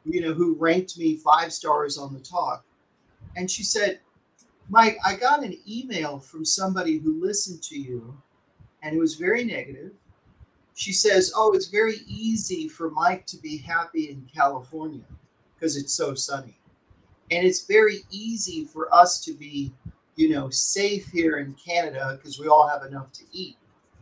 you 0.04 0.20
know, 0.20 0.34
who 0.34 0.54
ranked 0.54 0.98
me 0.98 1.16
five 1.16 1.52
stars 1.52 1.98
on 1.98 2.12
the 2.12 2.20
talk. 2.20 2.64
And 3.36 3.50
she 3.50 3.62
said, 3.62 4.00
Mike, 4.68 4.98
I 5.04 5.16
got 5.16 5.42
an 5.42 5.56
email 5.66 6.18
from 6.18 6.44
somebody 6.44 6.98
who 6.98 7.20
listened 7.20 7.62
to 7.64 7.78
you, 7.78 8.16
and 8.82 8.94
it 8.94 8.98
was 8.98 9.14
very 9.14 9.44
negative. 9.44 9.92
She 10.74 10.92
says, 10.92 11.32
Oh, 11.34 11.52
it's 11.52 11.68
very 11.68 11.96
easy 12.06 12.68
for 12.68 12.90
Mike 12.90 13.26
to 13.26 13.36
be 13.38 13.58
happy 13.58 14.10
in 14.10 14.28
California 14.32 15.04
because 15.54 15.76
it's 15.76 15.94
so 15.94 16.14
sunny. 16.14 16.56
And 17.30 17.46
it's 17.46 17.66
very 17.66 18.00
easy 18.10 18.64
for 18.64 18.94
us 18.94 19.20
to 19.24 19.32
be 19.32 19.72
you 20.18 20.28
know, 20.30 20.50
safe 20.50 21.06
here 21.12 21.36
in 21.36 21.54
Canada 21.54 22.16
because 22.16 22.40
we 22.40 22.48
all 22.48 22.66
have 22.66 22.82
enough 22.82 23.12
to 23.12 23.22
eat. 23.30 23.56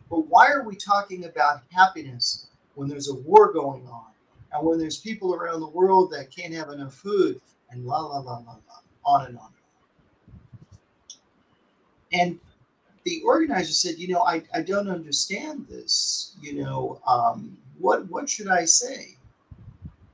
But 0.09 0.27
why 0.27 0.47
are 0.51 0.63
we 0.63 0.75
talking 0.75 1.25
about 1.25 1.61
happiness 1.71 2.47
when 2.73 2.89
there's 2.89 3.09
a 3.09 3.13
war 3.13 3.53
going 3.53 3.85
on 3.85 4.07
and 4.51 4.65
when 4.65 4.79
there's 4.79 4.97
people 4.97 5.35
around 5.35 5.59
the 5.59 5.69
world 5.69 6.11
that 6.11 6.35
can't 6.35 6.55
have 6.55 6.69
enough 6.69 6.95
food 6.95 7.39
and 7.69 7.85
la 7.85 7.99
la 7.99 8.17
la 8.17 8.37
la 8.39 8.53
la 8.53 8.81
on 9.05 9.27
and 9.27 9.37
on. 9.37 9.49
And 12.11 12.39
the 13.03 13.21
organizer 13.23 13.71
said, 13.71 13.99
you 13.99 14.07
know, 14.07 14.21
I, 14.21 14.41
I 14.55 14.63
don't 14.63 14.89
understand 14.89 15.67
this. 15.69 16.35
You 16.41 16.63
know, 16.63 16.99
um, 17.05 17.55
what 17.77 18.09
what 18.09 18.27
should 18.27 18.47
I 18.47 18.65
say? 18.65 19.17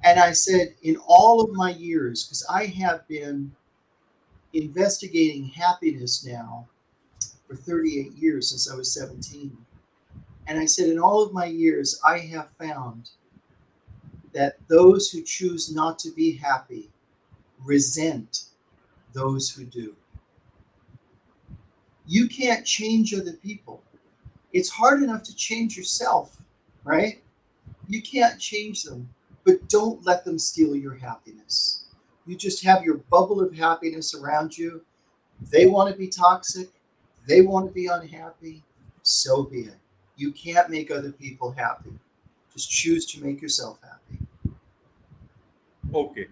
And 0.03 0.19
I 0.19 0.33
said, 0.33 0.75
in 0.81 0.97
all 1.07 1.39
of 1.39 1.51
my 1.53 1.69
years, 1.69 2.25
because 2.25 2.45
I 2.49 2.65
have 2.65 3.07
been 3.07 3.53
investigating 4.53 5.45
happiness 5.45 6.25
now 6.25 6.67
for 7.47 7.55
38 7.55 8.13
years 8.13 8.49
since 8.49 8.71
I 8.71 8.75
was 8.75 8.93
17. 8.93 9.55
And 10.47 10.59
I 10.59 10.65
said, 10.65 10.89
in 10.89 10.99
all 10.99 11.23
of 11.23 11.33
my 11.33 11.45
years, 11.45 11.99
I 12.05 12.19
have 12.19 12.49
found 12.59 13.09
that 14.33 14.57
those 14.67 15.09
who 15.09 15.21
choose 15.21 15.73
not 15.73 15.99
to 15.99 16.11
be 16.11 16.35
happy 16.35 16.89
resent 17.63 18.45
those 19.13 19.49
who 19.49 19.63
do. 19.63 19.95
You 22.05 22.27
can't 22.27 22.65
change 22.65 23.13
other 23.13 23.33
people. 23.33 23.81
It's 24.51 24.69
hard 24.69 25.01
enough 25.01 25.23
to 25.23 25.35
change 25.35 25.77
yourself, 25.77 26.37
right? 26.83 27.21
You 27.87 28.01
can't 28.01 28.39
change 28.39 28.83
them, 28.83 29.09
but 29.45 29.67
don't 29.69 30.03
let 30.05 30.25
them 30.25 30.37
steal 30.37 30.75
your 30.75 30.95
happiness. 30.95 31.82
You 32.25 32.35
just 32.35 32.63
have 32.63 32.83
your 32.83 32.97
bubble 33.09 33.41
of 33.41 33.53
happiness 33.53 34.15
around 34.15 34.57
you. 34.57 34.81
They 35.51 35.65
want 35.65 35.91
to 35.91 35.97
be 35.97 36.07
toxic. 36.07 36.69
They 37.27 37.41
want 37.41 37.67
to 37.67 37.73
be 37.73 37.87
unhappy. 37.87 38.63
So 39.01 39.43
be 39.43 39.61
it. 39.61 39.75
You 40.15 40.31
can't 40.31 40.69
make 40.69 40.91
other 40.91 41.11
people 41.11 41.51
happy. 41.51 41.91
Just 42.53 42.69
choose 42.69 43.05
to 43.07 43.23
make 43.23 43.41
yourself 43.41 43.79
happy. 43.81 44.25
Okay. 45.93 46.27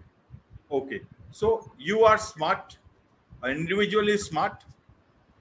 Okay. 0.70 1.00
So 1.30 1.70
you 1.78 2.04
are 2.04 2.18
smart. 2.18 2.78
An 3.42 3.50
individual 3.50 4.08
is 4.08 4.26
smart. 4.26 4.64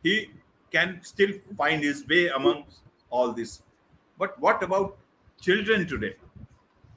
He 0.03 0.31
can 0.71 0.99
still 1.03 1.31
find 1.57 1.83
his 1.83 2.07
way 2.07 2.27
among 2.27 2.63
all 3.09 3.31
this. 3.31 3.61
But 4.17 4.39
what 4.39 4.63
about 4.63 4.97
children 5.39 5.87
today? 5.87 6.15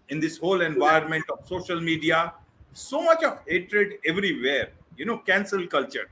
In 0.09 0.21
this 0.21 0.39
whole 0.39 0.61
environment 0.61 1.25
of 1.31 1.47
social 1.47 1.81
media, 1.81 2.33
so 2.75 3.03
much 3.03 3.23
of 3.23 3.39
hatred 3.47 3.95
everywhere 4.07 4.71
you 4.97 5.05
know 5.05 5.19
cancel 5.19 5.67
culture. 5.67 6.09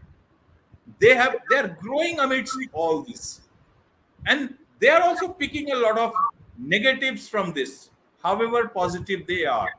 They 0.98 1.14
have 1.14 1.36
they're 1.50 1.76
growing 1.80 2.18
amidst 2.18 2.56
all 2.72 3.02
this. 3.02 3.40
And 4.26 4.54
they 4.78 4.88
are 4.88 5.02
also 5.02 5.28
picking 5.28 5.72
a 5.72 5.76
lot 5.76 5.98
of 5.98 6.12
negatives 6.58 7.28
from 7.28 7.52
this 7.52 7.90
however 8.22 8.68
positive 8.68 9.26
they 9.26 9.44
are. 9.46 9.72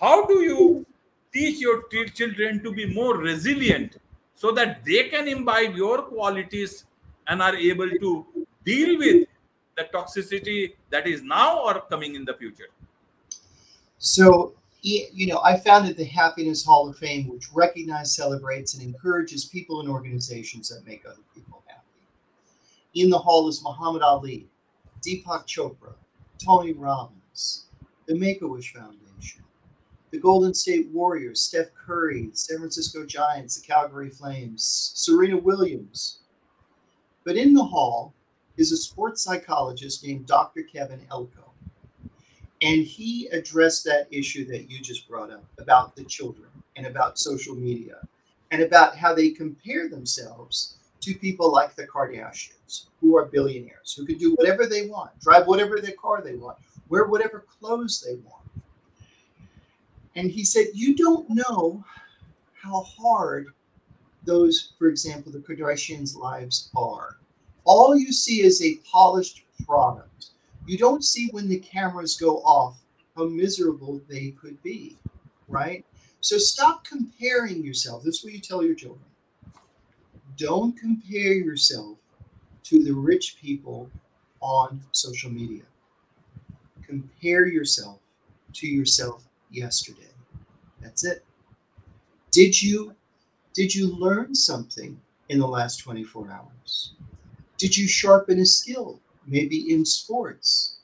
How 0.00 0.26
do 0.26 0.40
you 0.40 0.86
teach 1.32 1.60
your 1.60 1.84
children 2.14 2.62
to 2.62 2.72
be 2.72 2.86
more 2.92 3.16
resilient 3.16 3.96
so 4.34 4.52
that 4.52 4.84
they 4.84 5.08
can 5.08 5.28
imbibe 5.28 5.74
your 5.74 6.02
qualities 6.02 6.84
and 7.28 7.42
are 7.42 7.56
able 7.56 7.88
to 7.88 8.26
deal 8.64 8.98
with 8.98 9.26
the 9.76 9.84
toxicity 9.94 10.74
that 10.90 11.06
is 11.06 11.22
now 11.22 11.60
or 11.60 11.80
coming 11.88 12.14
in 12.14 12.24
the 12.24 12.34
future? 12.34 12.70
So 13.98 14.54
you 14.82 15.26
know, 15.28 15.40
I 15.42 15.58
founded 15.58 15.96
the 15.96 16.04
Happiness 16.04 16.64
Hall 16.64 16.88
of 16.88 16.96
Fame, 16.98 17.28
which 17.28 17.52
recognizes, 17.52 18.16
celebrates, 18.16 18.74
and 18.74 18.82
encourages 18.82 19.44
people 19.44 19.80
and 19.80 19.88
organizations 19.88 20.68
that 20.68 20.86
make 20.86 21.04
other 21.06 21.22
people 21.34 21.62
happy. 21.68 21.80
In 22.94 23.08
the 23.08 23.18
hall 23.18 23.48
is 23.48 23.62
Muhammad 23.62 24.02
Ali, 24.02 24.48
Deepak 25.06 25.46
Chopra, 25.46 25.94
Tony 26.44 26.72
Robbins, 26.72 27.66
the 28.06 28.16
Make 28.16 28.42
a 28.42 28.48
Wish 28.48 28.72
Foundation, 28.72 29.44
the 30.10 30.18
Golden 30.18 30.52
State 30.52 30.88
Warriors, 30.88 31.40
Steph 31.40 31.72
Curry, 31.74 32.26
the 32.26 32.36
San 32.36 32.58
Francisco 32.58 33.06
Giants, 33.06 33.60
the 33.60 33.66
Calgary 33.66 34.10
Flames, 34.10 34.92
Serena 34.96 35.36
Williams. 35.36 36.18
But 37.24 37.36
in 37.36 37.54
the 37.54 37.64
hall 37.64 38.14
is 38.56 38.72
a 38.72 38.76
sports 38.76 39.22
psychologist 39.22 40.04
named 40.04 40.26
Dr. 40.26 40.64
Kevin 40.64 41.06
Elko. 41.10 41.51
And 42.62 42.84
he 42.84 43.26
addressed 43.32 43.84
that 43.84 44.06
issue 44.12 44.44
that 44.46 44.70
you 44.70 44.80
just 44.80 45.08
brought 45.08 45.32
up 45.32 45.44
about 45.58 45.96
the 45.96 46.04
children 46.04 46.48
and 46.76 46.86
about 46.86 47.18
social 47.18 47.56
media 47.56 47.96
and 48.52 48.62
about 48.62 48.96
how 48.96 49.12
they 49.12 49.30
compare 49.30 49.88
themselves 49.88 50.76
to 51.00 51.14
people 51.14 51.50
like 51.50 51.74
the 51.74 51.86
Kardashians, 51.88 52.86
who 53.00 53.16
are 53.16 53.24
billionaires, 53.24 53.94
who 53.94 54.06
can 54.06 54.16
do 54.16 54.34
whatever 54.36 54.66
they 54.66 54.86
want, 54.86 55.18
drive 55.18 55.48
whatever 55.48 55.80
their 55.80 55.96
car 56.00 56.22
they 56.22 56.36
want, 56.36 56.56
wear 56.88 57.06
whatever 57.06 57.44
clothes 57.58 58.00
they 58.06 58.14
want. 58.14 58.44
And 60.14 60.30
he 60.30 60.44
said, 60.44 60.66
You 60.72 60.94
don't 60.94 61.28
know 61.30 61.82
how 62.52 62.82
hard 62.82 63.48
those, 64.24 64.72
for 64.78 64.86
example, 64.86 65.32
the 65.32 65.40
Kardashians' 65.40 66.16
lives 66.16 66.70
are. 66.76 67.16
All 67.64 67.96
you 67.96 68.12
see 68.12 68.42
is 68.42 68.62
a 68.62 68.76
polished 68.88 69.42
product 69.66 70.26
you 70.66 70.78
don't 70.78 71.04
see 71.04 71.28
when 71.32 71.48
the 71.48 71.58
cameras 71.58 72.16
go 72.16 72.38
off 72.38 72.78
how 73.16 73.24
miserable 73.24 74.00
they 74.08 74.30
could 74.30 74.60
be, 74.62 74.96
right? 75.48 75.84
So 76.20 76.38
stop 76.38 76.84
comparing 76.84 77.64
yourself. 77.64 78.02
This 78.04 78.18
is 78.18 78.24
what 78.24 78.32
you 78.32 78.40
tell 78.40 78.64
your 78.64 78.74
children. 78.74 79.04
Don't 80.36 80.78
compare 80.78 81.34
yourself 81.34 81.98
to 82.64 82.82
the 82.82 82.92
rich 82.92 83.36
people 83.40 83.90
on 84.40 84.80
social 84.92 85.30
media. 85.30 85.62
Compare 86.82 87.46
yourself 87.46 87.98
to 88.54 88.66
yourself 88.66 89.24
yesterday. 89.50 90.10
That's 90.80 91.04
it. 91.04 91.24
Did 92.30 92.60
you 92.60 92.94
Did 93.54 93.74
you 93.74 93.94
learn 93.94 94.34
something 94.34 94.98
in 95.28 95.38
the 95.38 95.46
last 95.46 95.78
24 95.78 96.30
hours? 96.30 96.94
Did 97.58 97.76
you 97.76 97.86
sharpen 97.86 98.40
a 98.40 98.46
skill, 98.46 98.98
maybe 99.26 99.72
in 99.72 99.84
sports? 99.84 100.78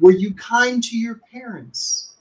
Were 0.00 0.12
you 0.12 0.34
kind 0.34 0.82
to 0.82 0.96
your 0.96 1.20
parents? 1.32 2.14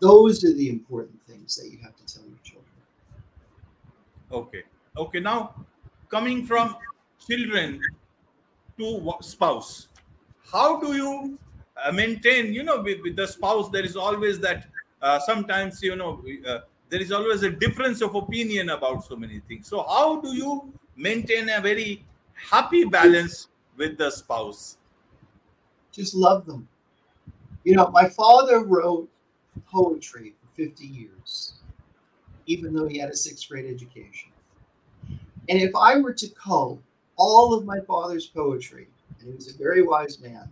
Those 0.00 0.44
are 0.44 0.52
the 0.52 0.68
important 0.68 1.18
things 1.26 1.56
that 1.56 1.70
you 1.70 1.78
have 1.82 1.96
to 1.96 2.14
tell 2.14 2.24
your 2.24 2.38
children. 2.44 2.64
Okay. 4.30 4.62
Okay. 4.96 5.20
Now, 5.20 5.54
coming 6.08 6.44
from 6.44 6.76
children 7.26 7.80
to 8.78 9.12
spouse, 9.20 9.88
how 10.52 10.80
do 10.80 10.94
you 10.94 11.38
uh, 11.82 11.92
maintain? 11.92 12.52
You 12.52 12.62
know, 12.62 12.80
with, 12.82 13.00
with, 13.02 13.16
the 13.16 13.26
spouse, 13.26 13.70
there 13.70 13.84
is 13.84 13.96
always 13.96 14.38
that. 14.40 14.66
Uh, 15.00 15.16
sometimes 15.20 15.80
you 15.80 15.94
know 15.94 16.20
uh, 16.44 16.58
there 16.90 17.00
is 17.00 17.12
always 17.12 17.44
a 17.44 17.50
difference 17.50 18.00
of 18.00 18.16
opinion 18.16 18.70
about 18.70 19.04
so 19.04 19.14
many 19.14 19.40
things. 19.46 19.68
So, 19.68 19.84
how 19.84 20.20
do 20.20 20.34
you 20.34 20.72
maintain 20.96 21.48
a 21.50 21.60
very 21.60 22.04
happy 22.34 22.84
balance 22.84 23.46
with 23.78 23.96
the 23.96 24.10
spouse? 24.10 24.76
Just 25.92 26.14
love 26.14 26.44
them. 26.44 26.68
You 27.64 27.76
know, 27.76 27.88
my 27.88 28.08
father 28.08 28.64
wrote 28.64 29.08
poetry 29.70 30.34
for 30.40 30.62
50 30.62 30.86
years, 30.86 31.54
even 32.46 32.74
though 32.74 32.86
he 32.86 32.98
had 32.98 33.10
a 33.10 33.16
sixth 33.16 33.48
grade 33.48 33.72
education. 33.72 34.30
And 35.48 35.60
if 35.60 35.74
I 35.74 35.98
were 35.98 36.12
to 36.12 36.28
cull 36.30 36.82
all 37.16 37.54
of 37.54 37.64
my 37.64 37.80
father's 37.80 38.26
poetry, 38.26 38.88
and 39.18 39.28
he 39.28 39.34
was 39.34 39.52
a 39.52 39.58
very 39.58 39.82
wise 39.82 40.20
man, 40.20 40.50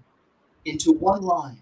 into 0.64 0.92
one 0.92 1.22
line, 1.22 1.60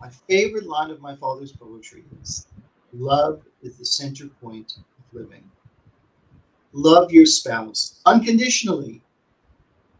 my 0.00 0.10
favorite 0.28 0.66
line 0.66 0.90
of 0.90 1.00
my 1.00 1.14
father's 1.16 1.52
poetry 1.52 2.04
is 2.22 2.46
Love 2.92 3.42
is 3.62 3.76
the 3.76 3.84
center 3.84 4.26
point 4.42 4.74
of 4.78 4.84
living. 5.12 5.48
Love 6.72 7.12
your 7.12 7.26
spouse 7.26 8.00
unconditionally. 8.04 9.00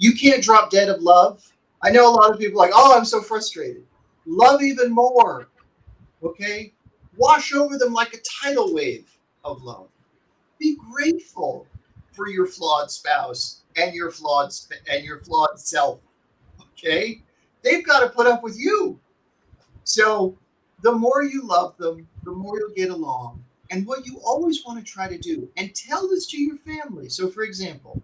You 0.00 0.14
can't 0.14 0.42
drop 0.42 0.70
dead 0.70 0.88
of 0.88 1.02
love. 1.02 1.52
I 1.82 1.90
know 1.90 2.08
a 2.08 2.16
lot 2.16 2.32
of 2.32 2.38
people 2.38 2.58
like, 2.58 2.72
oh, 2.74 2.96
I'm 2.96 3.04
so 3.04 3.20
frustrated. 3.20 3.84
Love 4.26 4.62
even 4.62 4.90
more. 4.90 5.48
Okay? 6.22 6.72
Wash 7.18 7.52
over 7.52 7.76
them 7.76 7.92
like 7.92 8.14
a 8.14 8.18
tidal 8.42 8.74
wave 8.74 9.14
of 9.44 9.62
love. 9.62 9.88
Be 10.58 10.78
grateful 10.90 11.66
for 12.12 12.28
your 12.28 12.46
flawed 12.46 12.90
spouse 12.90 13.60
and 13.76 13.94
your 13.94 14.10
flawed 14.10 14.50
and 14.90 15.04
your 15.04 15.20
flawed 15.20 15.60
self. 15.60 16.00
Okay? 16.72 17.22
They've 17.62 17.84
got 17.84 18.00
to 18.00 18.08
put 18.08 18.26
up 18.26 18.42
with 18.42 18.58
you. 18.58 18.98
So 19.84 20.38
the 20.80 20.92
more 20.92 21.22
you 21.22 21.46
love 21.46 21.76
them, 21.76 22.08
the 22.24 22.32
more 22.32 22.58
you'll 22.58 22.74
get 22.74 22.88
along. 22.88 23.44
And 23.70 23.86
what 23.86 24.06
you 24.06 24.18
always 24.24 24.64
want 24.64 24.84
to 24.84 24.92
try 24.92 25.08
to 25.08 25.18
do, 25.18 25.48
and 25.58 25.74
tell 25.74 26.08
this 26.08 26.26
to 26.28 26.40
your 26.40 26.56
family. 26.56 27.08
So, 27.08 27.30
for 27.30 27.42
example, 27.42 28.02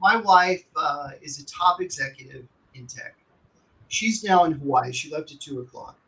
my 0.00 0.16
wife 0.16 0.64
uh, 0.76 1.10
is 1.20 1.38
a 1.38 1.46
top 1.46 1.80
executive 1.80 2.46
in 2.74 2.86
tech. 2.86 3.14
She's 3.88 4.24
now 4.24 4.44
in 4.44 4.52
Hawaii. 4.52 4.92
She 4.92 5.12
left 5.12 5.32
at 5.32 5.40
two 5.40 5.60
o'clock. 5.60 5.98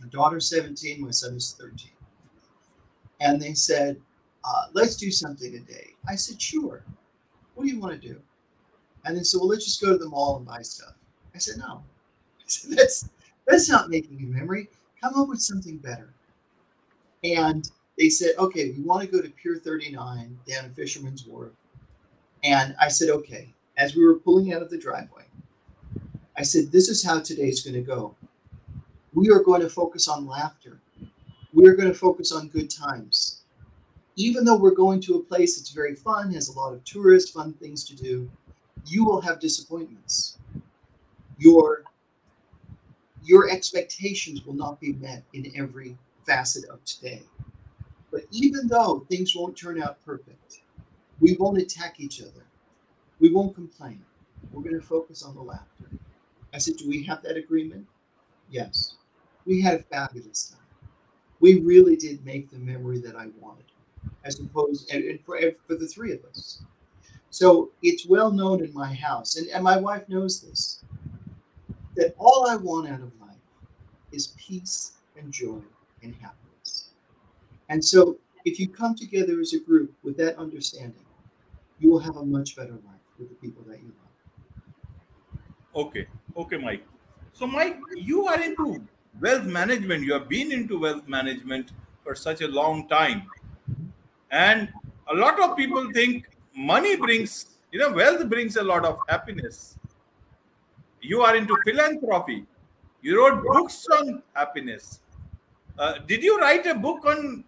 My 0.00 0.08
daughter's 0.08 0.48
17, 0.48 1.00
my 1.00 1.10
son 1.10 1.34
is 1.34 1.54
13. 1.58 1.90
And 3.20 3.40
they 3.40 3.54
said, 3.54 4.00
uh, 4.44 4.66
let's 4.72 4.96
do 4.96 5.10
something 5.10 5.52
today. 5.52 5.88
I 6.08 6.14
said, 6.14 6.40
sure. 6.40 6.82
What 7.54 7.64
do 7.64 7.70
you 7.70 7.78
want 7.78 8.00
to 8.00 8.08
do? 8.08 8.18
And 9.04 9.16
they 9.16 9.22
said, 9.22 9.38
well, 9.38 9.48
let's 9.48 9.66
just 9.66 9.82
go 9.82 9.92
to 9.92 9.98
the 9.98 10.08
mall 10.08 10.38
and 10.38 10.46
buy 10.46 10.62
stuff. 10.62 10.94
I 11.34 11.38
said, 11.38 11.58
no. 11.58 11.82
I 12.40 12.44
said, 12.46 12.76
that's, 12.76 13.08
that's 13.46 13.68
not 13.68 13.90
making 13.90 14.18
a 14.18 14.26
memory. 14.26 14.68
Come 15.00 15.14
up 15.14 15.28
with 15.28 15.40
something 15.40 15.76
better. 15.76 16.12
And 17.22 17.70
they 17.98 18.08
said, 18.08 18.32
okay, 18.38 18.70
we 18.70 18.82
want 18.82 19.02
to 19.02 19.08
go 19.14 19.20
to 19.20 19.28
Pier 19.28 19.60
39 19.62 20.38
down 20.48 20.64
in 20.64 20.74
Fisherman's 20.74 21.26
Wharf. 21.26 21.52
And 22.42 22.74
I 22.80 22.88
said, 22.88 23.10
okay. 23.10 23.54
As 23.76 23.96
we 23.96 24.04
were 24.04 24.16
pulling 24.16 24.52
out 24.52 24.60
of 24.60 24.68
the 24.68 24.76
driveway, 24.76 25.24
I 26.36 26.42
said, 26.42 26.70
this 26.70 26.88
is 26.88 27.02
how 27.02 27.20
today's 27.20 27.62
going 27.62 27.74
to 27.74 27.80
go. 27.80 28.14
We 29.14 29.30
are 29.30 29.42
going 29.42 29.62
to 29.62 29.70
focus 29.70 30.06
on 30.06 30.26
laughter. 30.26 30.78
We're 31.52 31.74
going 31.74 31.88
to 31.88 31.94
focus 31.94 32.30
on 32.30 32.48
good 32.48 32.70
times. 32.70 33.42
Even 34.16 34.44
though 34.44 34.56
we're 34.56 34.74
going 34.74 35.00
to 35.02 35.14
a 35.14 35.22
place 35.22 35.56
that's 35.56 35.70
very 35.70 35.94
fun, 35.94 36.32
has 36.34 36.48
a 36.48 36.58
lot 36.58 36.74
of 36.74 36.84
tourists, 36.84 37.30
fun 37.30 37.54
things 37.54 37.84
to 37.84 37.96
do, 37.96 38.30
you 38.86 39.04
will 39.04 39.20
have 39.20 39.40
disappointments. 39.40 40.38
Your 41.38 41.84
your 43.22 43.50
expectations 43.50 44.44
will 44.44 44.54
not 44.54 44.80
be 44.80 44.94
met 44.94 45.22
in 45.34 45.52
every 45.54 45.96
facet 46.26 46.64
of 46.70 46.82
today. 46.84 47.22
But 48.10 48.22
even 48.30 48.66
though 48.66 49.06
things 49.08 49.36
won't 49.36 49.56
turn 49.56 49.80
out 49.80 50.04
perfect, 50.04 50.59
we 51.20 51.36
won't 51.38 51.58
attack 51.58 52.00
each 52.00 52.20
other. 52.22 52.44
We 53.20 53.30
won't 53.32 53.54
complain. 53.54 54.02
We're 54.50 54.62
going 54.62 54.80
to 54.80 54.86
focus 54.86 55.22
on 55.22 55.34
the 55.34 55.42
laughter. 55.42 55.84
I 56.52 56.58
said, 56.58 56.76
Do 56.76 56.88
we 56.88 57.04
have 57.04 57.22
that 57.22 57.36
agreement? 57.36 57.86
Yes. 58.50 58.96
We 59.44 59.60
had 59.60 59.74
a 59.74 59.82
fabulous 59.82 60.50
time. 60.50 60.58
We 61.40 61.60
really 61.60 61.96
did 61.96 62.24
make 62.24 62.50
the 62.50 62.58
memory 62.58 62.98
that 63.00 63.16
I 63.16 63.28
wanted, 63.38 63.64
as 64.24 64.38
opposed 64.40 64.92
and, 64.92 65.04
and 65.04 65.20
for, 65.24 65.36
and 65.36 65.54
for 65.66 65.74
the 65.74 65.86
three 65.86 66.12
of 66.12 66.24
us. 66.24 66.62
So 67.30 67.70
it's 67.82 68.06
well 68.06 68.30
known 68.32 68.62
in 68.64 68.72
my 68.74 68.92
house, 68.92 69.36
and, 69.36 69.48
and 69.48 69.62
my 69.62 69.76
wife 69.76 70.08
knows 70.08 70.40
this, 70.40 70.82
that 71.94 72.14
all 72.18 72.48
I 72.48 72.56
want 72.56 72.88
out 72.88 73.00
of 73.00 73.12
life 73.20 73.36
is 74.12 74.34
peace 74.36 74.94
and 75.16 75.32
joy 75.32 75.60
and 76.02 76.14
happiness. 76.14 76.90
And 77.68 77.84
so 77.84 78.18
if 78.44 78.58
you 78.58 78.68
come 78.68 78.94
together 78.94 79.40
as 79.40 79.52
a 79.52 79.60
group 79.60 79.94
with 80.02 80.16
that 80.16 80.36
understanding, 80.36 81.04
you 81.80 81.90
will 81.90 81.98
have 81.98 82.16
a 82.16 82.24
much 82.24 82.54
better 82.54 82.72
life 82.72 83.04
with 83.18 83.28
the 83.30 83.34
people 83.36 83.64
that 83.66 83.80
you 83.80 83.92
love. 83.98 85.86
Okay. 85.86 86.06
Okay, 86.36 86.58
Mike. 86.58 86.86
So, 87.32 87.46
Mike, 87.46 87.78
you 87.96 88.26
are 88.26 88.40
into 88.40 88.82
wealth 89.20 89.44
management. 89.44 90.04
You 90.04 90.12
have 90.12 90.28
been 90.28 90.52
into 90.52 90.78
wealth 90.78 91.08
management 91.08 91.72
for 92.04 92.14
such 92.14 92.42
a 92.42 92.48
long 92.48 92.86
time. 92.88 93.22
And 94.30 94.68
a 95.10 95.14
lot 95.14 95.40
of 95.40 95.56
people 95.56 95.90
think 95.92 96.28
money 96.54 96.96
brings, 96.96 97.56
you 97.72 97.78
know, 97.78 97.92
wealth 97.92 98.28
brings 98.28 98.56
a 98.56 98.62
lot 98.62 98.84
of 98.84 98.98
happiness. 99.08 99.78
You 101.00 101.22
are 101.22 101.34
into 101.34 101.56
philanthropy. 101.64 102.44
You 103.02 103.18
wrote 103.18 103.42
books 103.42 103.86
on 103.98 104.22
happiness. 104.34 105.00
Uh, 105.78 105.94
did 106.06 106.22
you 106.22 106.38
write 106.38 106.66
a 106.66 106.74
book 106.74 107.06
on 107.06 107.44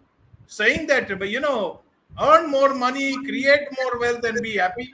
saying 0.47 0.87
that, 0.87 1.07
But 1.19 1.29
you 1.29 1.39
know, 1.39 1.82
earn 2.21 2.49
more 2.49 2.73
money, 2.73 3.15
create 3.23 3.67
more 3.81 3.99
wealth, 3.99 4.23
and 4.23 4.41
be 4.41 4.57
happy? 4.57 4.93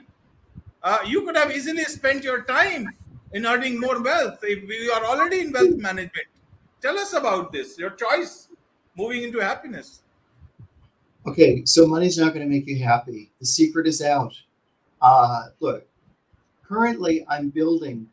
Uh, 0.82 0.98
you 1.06 1.22
could 1.22 1.36
have 1.36 1.50
easily 1.50 1.84
spent 1.84 2.24
your 2.24 2.42
time 2.42 2.88
in 3.32 3.46
earning 3.46 3.78
more 3.78 4.02
wealth 4.02 4.38
if 4.42 4.68
you 4.68 4.90
are 4.92 5.04
already 5.04 5.40
in 5.40 5.52
wealth 5.52 5.76
management. 5.76 6.26
Tell 6.80 6.98
us 6.98 7.12
about 7.12 7.52
this, 7.52 7.78
your 7.78 7.90
choice 7.90 8.48
moving 8.96 9.22
into 9.22 9.38
happiness. 9.38 10.02
Okay, 11.26 11.64
so 11.66 11.86
money's 11.86 12.16
not 12.16 12.32
going 12.32 12.48
to 12.48 12.52
make 12.52 12.66
you 12.66 12.82
happy. 12.82 13.30
The 13.40 13.46
secret 13.46 13.86
is 13.86 14.00
out. 14.00 14.34
Uh, 15.02 15.48
look, 15.60 15.86
currently 16.66 17.26
I'm 17.28 17.50
building 17.50 18.06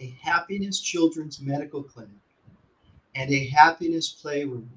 a 0.00 0.16
happiness 0.20 0.80
children's 0.80 1.40
medical 1.40 1.82
clinic 1.82 2.10
and 3.14 3.30
a 3.30 3.46
happiness 3.46 4.08
playroom 4.08 4.68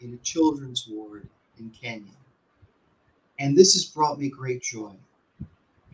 in 0.00 0.14
a 0.14 0.16
children's 0.18 0.88
ward 0.88 1.28
in 1.58 1.70
Kenya. 1.70 2.12
And 3.38 3.56
this 3.56 3.74
has 3.74 3.84
brought 3.84 4.18
me 4.18 4.28
great 4.28 4.62
joy. 4.62 4.92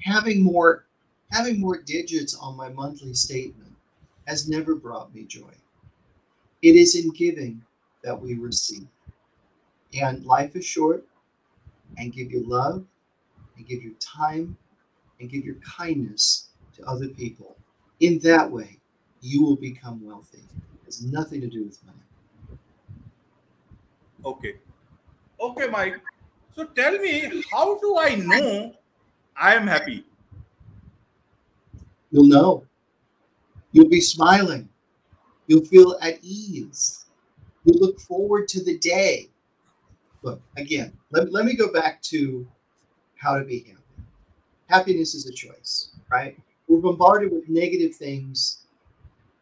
Having 0.03 0.43
more 0.43 0.87
having 1.31 1.61
more 1.61 1.81
digits 1.83 2.37
on 2.37 2.57
my 2.57 2.69
monthly 2.69 3.15
statement 3.15 3.73
has 4.27 4.49
never 4.49 4.75
brought 4.75 5.15
me 5.15 5.25
joy. 5.25 5.53
It 6.63 6.77
is 6.77 6.95
in 6.95 7.11
giving 7.11 7.63
that 8.03 8.21
we 8.21 8.35
receive. 8.35 8.87
And 10.01 10.25
life 10.25 10.57
is 10.57 10.65
short, 10.65 11.05
and 11.99 12.13
give 12.13 12.31
your 12.31 12.45
love, 12.45 12.85
and 13.57 13.67
give 13.67 13.83
your 13.83 13.95
time, 13.95 14.57
and 15.21 15.31
give 15.31 15.45
your 15.45 15.57
kindness 15.57 16.49
to 16.77 16.85
other 16.85 17.09
people. 17.09 17.57
In 18.01 18.19
that 18.21 18.51
way, 18.51 18.79
you 19.21 19.43
will 19.43 19.57
become 19.57 20.05
wealthy. 20.05 20.43
It 20.53 20.85
has 20.87 21.03
nothing 21.05 21.41
to 21.41 21.49
do 21.49 21.65
with 21.65 21.79
money. 21.85 22.59
Okay. 24.25 24.55
Okay, 25.41 25.67
Mike. 25.69 26.01
So 26.55 26.65
tell 26.65 26.99
me, 26.99 27.43
how 27.51 27.79
do 27.79 27.99
I 27.99 28.15
know 28.15 28.75
I 29.37 29.55
am 29.55 29.67
happy? 29.67 30.05
You'll 32.13 32.27
know. 32.27 32.65
You'll 33.73 33.89
be 33.89 34.01
smiling. 34.01 34.69
You'll 35.49 35.65
feel 35.65 35.99
at 36.01 36.19
ease. 36.23 37.07
You'll 37.65 37.81
look 37.81 37.99
forward 38.01 38.47
to 38.49 38.63
the 38.63 38.79
day. 38.79 39.29
Look, 40.23 40.41
again, 40.57 40.93
let, 41.11 41.33
let 41.33 41.45
me 41.45 41.57
go 41.57 41.73
back 41.73 42.01
to 42.03 42.47
how 43.17 43.37
to 43.37 43.45
be 43.45 43.59
happy. 43.59 43.79
Happiness 44.69 45.15
is 45.15 45.27
a 45.27 45.33
choice, 45.33 45.91
right? 46.11 46.39
We're 46.69 46.79
bombarded 46.79 47.33
with 47.33 47.49
negative 47.49 47.97
things 47.97 48.67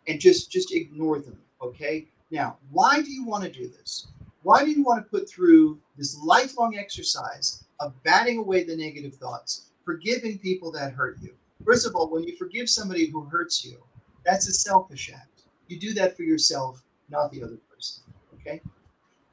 and 0.09 0.19
just 0.19 0.51
just 0.51 0.75
ignore 0.75 1.19
them, 1.21 1.39
okay? 1.61 2.09
Now, 2.31 2.57
why 2.71 3.03
do 3.03 3.13
you 3.13 3.25
want 3.25 3.45
to 3.45 3.51
do 3.51 3.69
this? 3.69 4.09
Why 4.43 4.65
do 4.65 4.71
you 4.71 4.83
want 4.83 5.05
to 5.05 5.11
put 5.11 5.29
through 5.29 5.79
this 5.97 6.19
lifelong 6.19 6.77
exercise 6.77 7.65
of 7.79 8.01
batting 8.03 8.39
away 8.39 8.65
the 8.65 8.77
negative 8.77 9.15
thoughts, 9.15 9.71
forgiving 9.85 10.39
people 10.39 10.73
that 10.73 10.93
hurt 10.93 11.19
you? 11.23 11.35
First 11.65 11.87
of 11.87 11.95
all, 11.95 12.11
when 12.11 12.25
you 12.25 12.37
forgive 12.37 12.69
somebody 12.69 13.07
who 13.07 13.25
hurts 13.25 13.65
you, 13.65 13.79
that's 14.25 14.49
a 14.49 14.53
selfish 14.53 15.13
act. 15.15 15.43
You 15.69 15.79
do 15.79 15.95
that 15.95 16.17
for 16.17 16.23
yourself, 16.23 16.83
not 17.09 17.31
the 17.31 17.43
other 17.43 17.59
person. 17.73 18.03
Okay? 18.35 18.61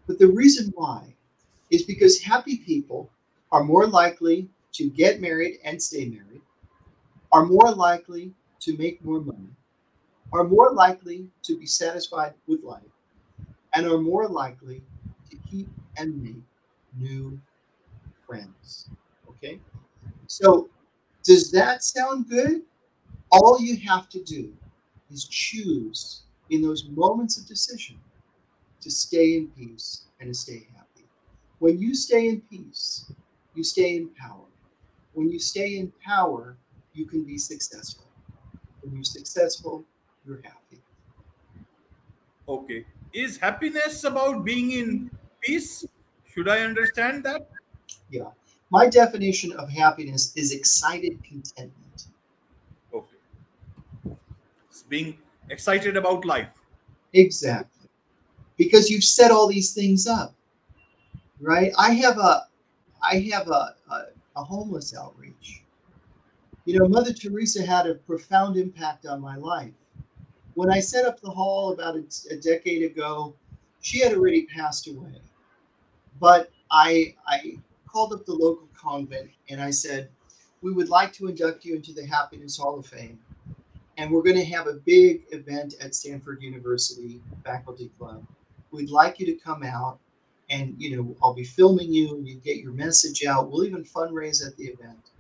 But 0.06 0.20
the 0.20 0.28
reason 0.28 0.72
why 0.76 1.16
is 1.72 1.84
because 1.84 2.22
happy 2.22 2.58
people 2.58 3.10
are 3.52 3.64
more 3.64 3.88
likely 3.88 4.48
to 4.74 4.90
get 4.90 5.22
married 5.22 5.60
and 5.64 5.82
stay 5.82 6.06
married, 6.06 6.42
are 7.32 7.46
more 7.46 7.72
likely 7.72 8.32
to 8.60 8.78
make 8.78 9.04
more 9.04 9.22
money, 9.22 9.50
are 10.34 10.44
more 10.44 10.72
likely 10.72 11.28
to 11.44 11.58
be 11.58 11.66
satisfied 11.66 12.34
with 12.48 12.64
life, 12.64 12.84
and 13.74 13.88
are 13.88 13.98
more 13.98 14.28
likely 14.28 14.84
keep 15.50 15.68
and 15.98 16.22
make 16.22 16.44
new 16.98 17.40
friends. 18.28 18.90
Okay? 19.30 19.60
So, 20.28 20.70
does 21.24 21.52
that 21.52 21.84
sound 21.84 22.30
good? 22.30 22.62
All 23.32 23.60
you 23.60 23.78
have 23.88 24.10
to 24.10 24.24
do 24.24 24.54
is 25.12 25.26
choose 25.26 26.24
in 26.50 26.62
those 26.62 26.86
moments 26.90 27.38
of 27.38 27.48
decision 27.48 28.00
to 28.82 28.90
stay 28.92 29.38
in 29.38 29.48
peace 29.50 30.06
and 30.20 30.30
to 30.30 30.34
stay 30.34 30.68
happy. 30.76 31.06
When 31.60 31.80
you 31.80 31.94
stay 31.94 32.30
in 32.30 32.42
peace, 32.42 33.12
you 33.54 33.64
stay 33.64 33.98
in 33.98 34.10
power. 34.10 34.46
When 35.14 35.30
you 35.30 35.40
stay 35.40 35.78
in 35.78 35.92
power, 36.04 36.56
you 36.94 37.06
can 37.06 37.24
be 37.24 37.38
successful. 37.38 38.06
When 38.82 38.94
you're 38.96 39.04
successful, 39.04 39.84
you're 40.26 40.42
happy. 40.42 40.82
Okay. 42.48 42.86
Is 43.14 43.38
happiness 43.38 44.04
about 44.04 44.44
being 44.46 44.72
in 44.72 45.12
peace? 45.42 45.86
Should 46.34 46.48
I 46.48 46.60
understand 46.60 47.24
that? 47.26 47.50
Yeah. 48.10 48.30
My 48.70 48.88
definition 48.88 49.52
of 49.54 49.70
happiness 49.70 50.32
is 50.36 50.52
excited 50.52 51.24
contentment. 51.24 52.06
Okay. 52.94 53.18
It's 54.70 54.84
being 54.84 55.18
excited 55.50 55.98
about 55.98 56.26
life. 56.26 56.50
Exactly. 57.14 57.90
Because 58.58 58.90
you've 58.90 59.04
set 59.04 59.32
all 59.32 59.48
these 59.48 59.74
things 59.74 60.06
up. 60.06 60.36
Right? 61.42 61.72
I 61.78 61.94
have 61.94 62.18
a 62.18 62.48
I 63.02 63.20
have 63.32 63.48
a, 63.48 63.76
a, 63.90 64.06
a 64.36 64.44
homeless 64.44 64.96
outreach. 64.96 65.64
You 66.66 66.78
know, 66.78 66.88
Mother 66.88 67.14
Teresa 67.14 67.66
had 67.66 67.88
a 67.88 67.96
profound 67.96 68.58
impact 68.58 69.06
on 69.06 69.22
my 69.22 69.38
life. 69.38 69.72
When 70.54 70.70
I 70.70 70.80
set 70.82 71.06
up 71.06 71.20
the 71.22 71.30
hall 71.30 71.72
about 71.72 71.96
a, 71.96 72.04
a 72.32 72.36
decade 72.36 72.84
ago, 72.84 73.34
she 73.82 74.00
had 74.00 74.14
already 74.14 74.46
passed 74.46 74.88
away. 74.88 75.22
But 76.20 76.52
I 76.72 77.16
I 77.28 77.58
called 77.88 78.14
up 78.14 78.26
the 78.26 78.34
local 78.34 78.68
convent 78.78 79.32
and 79.50 79.62
I 79.62 79.72
said, 79.72 80.10
We 80.62 80.72
would 80.72 80.90
like 80.90 81.14
to 81.14 81.28
induct 81.28 81.66
you 81.66 81.76
into 81.76 81.94
the 81.94 82.06
Happiness 82.06 82.58
Hall 82.58 82.80
of 82.80 82.86
Fame. 82.86 83.20
And 83.98 84.12
we're 84.12 84.24
going 84.24 84.38
to 84.38 84.46
have 84.46 84.68
a 84.68 84.74
big 84.74 85.24
event 85.32 85.76
at 85.82 85.94
Stanford 85.94 86.42
University 86.42 87.22
Faculty 87.44 87.92
Club. 87.98 88.26
We'd 88.72 88.90
like 88.90 89.20
you 89.20 89.26
to 89.26 89.34
come 89.34 89.64
out 89.64 90.00
and 90.50 90.76
you 90.78 90.96
know 90.96 91.16
I'll 91.22 91.34
be 91.34 91.44
filming 91.44 91.94
you 91.94 92.16
and 92.16 92.28
you 92.28 92.36
get 92.36 92.58
your 92.58 92.72
message 92.72 93.26
out. 93.26 93.52
We'll 93.52 93.66
even 93.66 93.84
fundraise 93.84 94.46
at 94.46 94.56
the 94.58 94.66
event. 94.66 95.12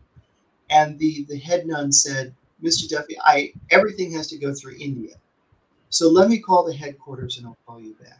And 0.69 0.97
the 0.99 1.25
the 1.29 1.38
head 1.38 1.67
nun 1.67 1.91
said, 1.91 2.35
Mr. 2.63 2.89
Duffy, 2.89 3.17
I 3.23 3.53
everything 3.71 4.12
has 4.13 4.27
to 4.29 4.38
go 4.38 4.53
through 4.53 4.75
India. 4.79 5.15
So 5.89 6.09
let 6.09 6.29
me 6.29 6.39
call 6.39 6.63
the 6.65 6.73
headquarters 6.73 7.38
and 7.38 7.47
I'll 7.47 7.57
call 7.65 7.79
you 7.79 7.95
back. 7.95 8.19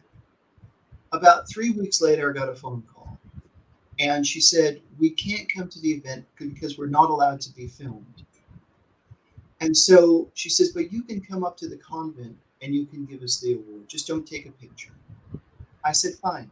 About 1.12 1.48
three 1.48 1.70
weeks 1.70 2.00
later, 2.00 2.30
I 2.30 2.38
got 2.38 2.48
a 2.48 2.54
phone 2.54 2.82
call. 2.94 3.18
And 3.98 4.26
she 4.26 4.40
said, 4.40 4.80
We 4.98 5.10
can't 5.10 5.52
come 5.52 5.68
to 5.68 5.80
the 5.80 5.90
event 5.90 6.24
because 6.38 6.78
we're 6.78 6.86
not 6.86 7.10
allowed 7.10 7.40
to 7.42 7.54
be 7.54 7.66
filmed. 7.66 8.24
And 9.60 9.76
so 9.76 10.30
she 10.34 10.48
says, 10.48 10.70
But 10.72 10.92
you 10.92 11.02
can 11.02 11.20
come 11.20 11.44
up 11.44 11.56
to 11.58 11.68
the 11.68 11.76
convent 11.76 12.36
and 12.62 12.74
you 12.74 12.86
can 12.86 13.04
give 13.04 13.22
us 13.22 13.40
the 13.40 13.54
award. 13.54 13.88
Just 13.88 14.06
don't 14.06 14.26
take 14.26 14.46
a 14.46 14.52
picture. 14.52 14.92
I 15.84 15.92
said, 15.92 16.14
Fine. 16.14 16.50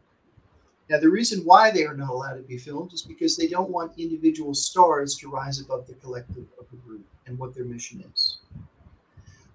Now, 0.91 0.99
the 0.99 1.11
reason 1.11 1.45
why 1.45 1.71
they 1.71 1.85
are 1.85 1.97
not 1.97 2.09
allowed 2.09 2.37
to 2.37 2.43
be 2.43 2.57
filmed 2.57 2.95
is 2.95 3.03
because 3.03 3.37
they 3.37 3.47
don't 3.47 3.71
want 3.71 3.99
individual 3.99 4.55
stars 4.55 5.17
to 5.17 5.31
rise 5.31 5.61
above 5.61 5.87
the 5.87 5.93
collective 5.95 6.47
of 6.59 6.67
the 6.71 6.77
group 6.79 7.05
and 7.27 7.39
what 7.39 7.55
their 7.55 7.65
mission 7.65 8.03
is. 8.11 8.39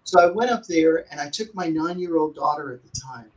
So 0.04 0.20
I 0.22 0.32
went 0.32 0.52
up 0.52 0.66
there 0.68 1.06
and 1.12 1.20
I 1.20 1.30
took 1.30 1.54
my 1.56 1.68
nine 1.68 2.00
year 2.00 2.18
old 2.18 2.36
daughter 2.36 2.72
at 2.72 2.84
the 2.84 3.00
time. 3.00 3.32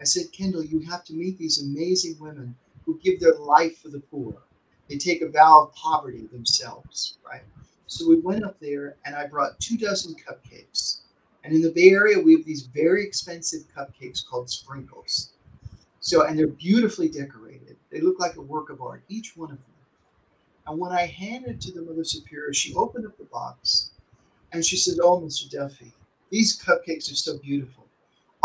I 0.00 0.04
said, 0.04 0.32
Kendall, 0.32 0.64
you 0.64 0.80
have 0.80 1.04
to 1.04 1.14
meet 1.14 1.38
these 1.38 1.62
amazing 1.62 2.16
women 2.20 2.54
who 2.84 2.98
give 3.02 3.20
their 3.20 3.34
life 3.34 3.78
for 3.78 3.88
the 3.88 4.00
poor. 4.00 4.34
They 4.88 4.98
take 4.98 5.22
a 5.22 5.28
vow 5.28 5.64
of 5.64 5.74
poverty 5.74 6.26
themselves, 6.30 7.18
right? 7.26 7.42
So 7.86 8.08
we 8.08 8.20
went 8.20 8.44
up 8.44 8.58
there 8.60 8.96
and 9.04 9.14
I 9.14 9.26
brought 9.26 9.58
two 9.58 9.76
dozen 9.76 10.14
cupcakes. 10.14 11.00
And 11.44 11.54
in 11.54 11.62
the 11.62 11.70
Bay 11.70 11.90
Area, 11.90 12.20
we 12.20 12.34
have 12.34 12.44
these 12.44 12.62
very 12.62 13.04
expensive 13.04 13.62
cupcakes 13.74 14.24
called 14.24 14.50
sprinkles. 14.50 15.32
So, 16.00 16.24
and 16.24 16.38
they're 16.38 16.48
beautifully 16.48 17.08
decorated. 17.08 17.76
They 17.90 18.00
look 18.00 18.18
like 18.20 18.36
a 18.36 18.40
work 18.40 18.70
of 18.70 18.80
art, 18.80 19.02
each 19.08 19.36
one 19.36 19.50
of 19.50 19.56
them. 19.56 19.76
And 20.66 20.78
when 20.78 20.92
I 20.92 21.06
handed 21.06 21.60
to 21.62 21.72
the 21.72 21.82
Mother 21.82 22.04
Superior, 22.04 22.52
she 22.52 22.74
opened 22.74 23.06
up 23.06 23.16
the 23.16 23.24
box 23.24 23.90
and 24.52 24.64
she 24.64 24.76
said, 24.76 24.98
Oh, 25.02 25.20
Mr. 25.20 25.48
Duffy, 25.48 25.92
these 26.30 26.60
cupcakes 26.60 27.10
are 27.10 27.16
so 27.16 27.38
beautiful. 27.38 27.85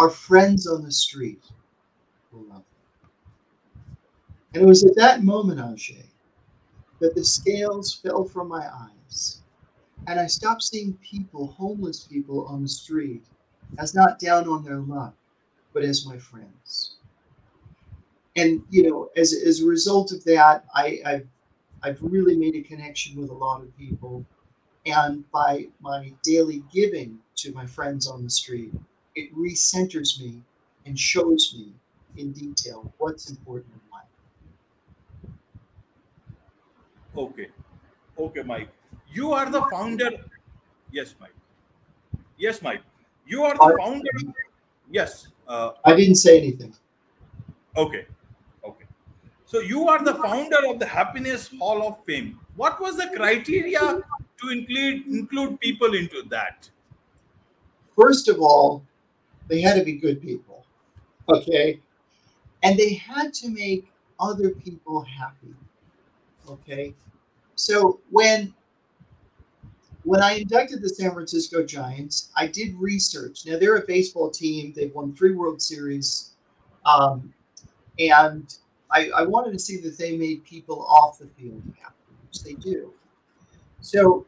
Our 0.01 0.09
friends 0.09 0.67
on 0.67 0.83
the 0.83 0.91
street 0.91 1.43
will 2.31 2.43
love 2.45 2.63
them. 2.63 2.65
And 4.55 4.63
it 4.63 4.67
was 4.67 4.83
at 4.83 4.95
that 4.97 5.23
moment, 5.23 5.59
Ajay, 5.59 6.05
that 6.99 7.15
the 7.15 7.23
scales 7.23 7.93
fell 7.93 8.25
from 8.25 8.47
my 8.49 8.67
eyes. 8.67 9.41
And 10.07 10.19
I 10.19 10.27
stopped 10.27 10.63
seeing 10.63 10.93
people, 10.95 11.47
homeless 11.47 12.05
people 12.05 12.45
on 12.47 12.63
the 12.63 12.69
street, 12.69 13.23
as 13.77 13.95
not 13.95 14.19
down 14.19 14.47
on 14.47 14.63
their 14.63 14.79
luck, 14.79 15.15
but 15.73 15.83
as 15.83 16.05
my 16.05 16.17
friends 16.17 16.97
and 18.35 18.63
you 18.69 18.89
know, 18.89 19.09
as 19.17 19.33
as 19.33 19.61
a 19.61 19.65
result 19.67 20.11
of 20.11 20.23
that, 20.25 20.65
I, 20.73 20.99
I've 21.05 21.27
I've 21.83 22.01
really 22.01 22.37
made 22.37 22.55
a 22.55 22.61
connection 22.61 23.19
with 23.19 23.29
a 23.29 23.33
lot 23.33 23.61
of 23.61 23.77
people, 23.77 24.25
and 24.85 25.29
by 25.31 25.67
my 25.81 26.13
daily 26.23 26.63
giving 26.73 27.19
to 27.37 27.53
my 27.53 27.65
friends 27.65 28.07
on 28.07 28.23
the 28.23 28.29
street, 28.29 28.73
it 29.15 29.35
recenters 29.35 30.19
me 30.19 30.41
and 30.85 30.97
shows 30.97 31.55
me 31.57 31.73
in 32.17 32.31
detail 32.31 32.91
what's 32.97 33.29
important 33.29 33.73
in 33.73 33.81
life. 33.91 35.33
Okay. 37.17 37.47
Okay, 38.17 38.43
Mike. 38.43 38.69
You 39.11 39.31
are 39.33 39.49
the 39.49 39.63
founder. 39.71 40.11
Yes, 40.91 41.15
Mike. 41.19 41.33
Yes, 42.37 42.61
Mike. 42.61 42.81
You 43.25 43.43
are 43.43 43.53
the 43.55 43.77
founder. 43.77 44.09
Yes. 44.89 45.27
Uh, 45.47 45.71
I 45.85 45.95
didn't 45.95 46.15
say 46.15 46.37
anything. 46.37 46.73
Okay. 47.75 48.05
Okay. 48.63 48.85
So 49.45 49.59
you 49.59 49.87
are 49.89 50.03
the 50.03 50.15
founder 50.15 50.57
of 50.67 50.79
the 50.79 50.85
Happiness 50.85 51.49
Hall 51.59 51.87
of 51.87 52.03
Fame. 52.05 52.39
What 52.55 52.79
was 52.81 52.97
the 52.97 53.09
criteria 53.15 53.79
to 53.79 54.49
include 54.49 55.07
include 55.07 55.59
people 55.59 55.93
into 55.93 56.23
that? 56.29 56.69
First 57.95 58.29
of 58.29 58.39
all, 58.39 58.83
they 59.47 59.61
had 59.61 59.75
to 59.75 59.83
be 59.83 59.93
good 59.93 60.21
people. 60.21 60.65
Okay. 61.29 61.79
And 62.63 62.77
they 62.77 62.93
had 62.93 63.33
to 63.35 63.49
make 63.49 63.91
other 64.19 64.51
people 64.51 65.01
happy. 65.01 65.53
Okay. 66.47 66.93
So 67.55 67.99
when 68.09 68.53
when 70.03 70.21
I 70.21 70.33
inducted 70.33 70.81
the 70.81 70.89
San 70.89 71.11
Francisco 71.11 71.63
Giants, 71.63 72.31
I 72.35 72.47
did 72.47 72.75
research. 72.79 73.45
Now 73.45 73.59
they're 73.59 73.77
a 73.77 73.85
baseball 73.85 74.31
team. 74.31 74.73
They've 74.75 74.93
won 74.93 75.13
three 75.15 75.33
World 75.33 75.61
Series. 75.61 76.31
Um, 76.85 77.31
and 77.99 78.57
I, 78.89 79.09
I 79.15 79.23
wanted 79.23 79.53
to 79.53 79.59
see 79.59 79.77
that 79.81 79.97
they 79.97 80.17
made 80.17 80.43
people 80.43 80.85
off 80.85 81.19
the 81.19 81.27
field 81.27 81.61
happy, 81.79 81.95
which 82.27 82.43
they 82.43 82.53
do. 82.53 82.93
So 83.81 84.25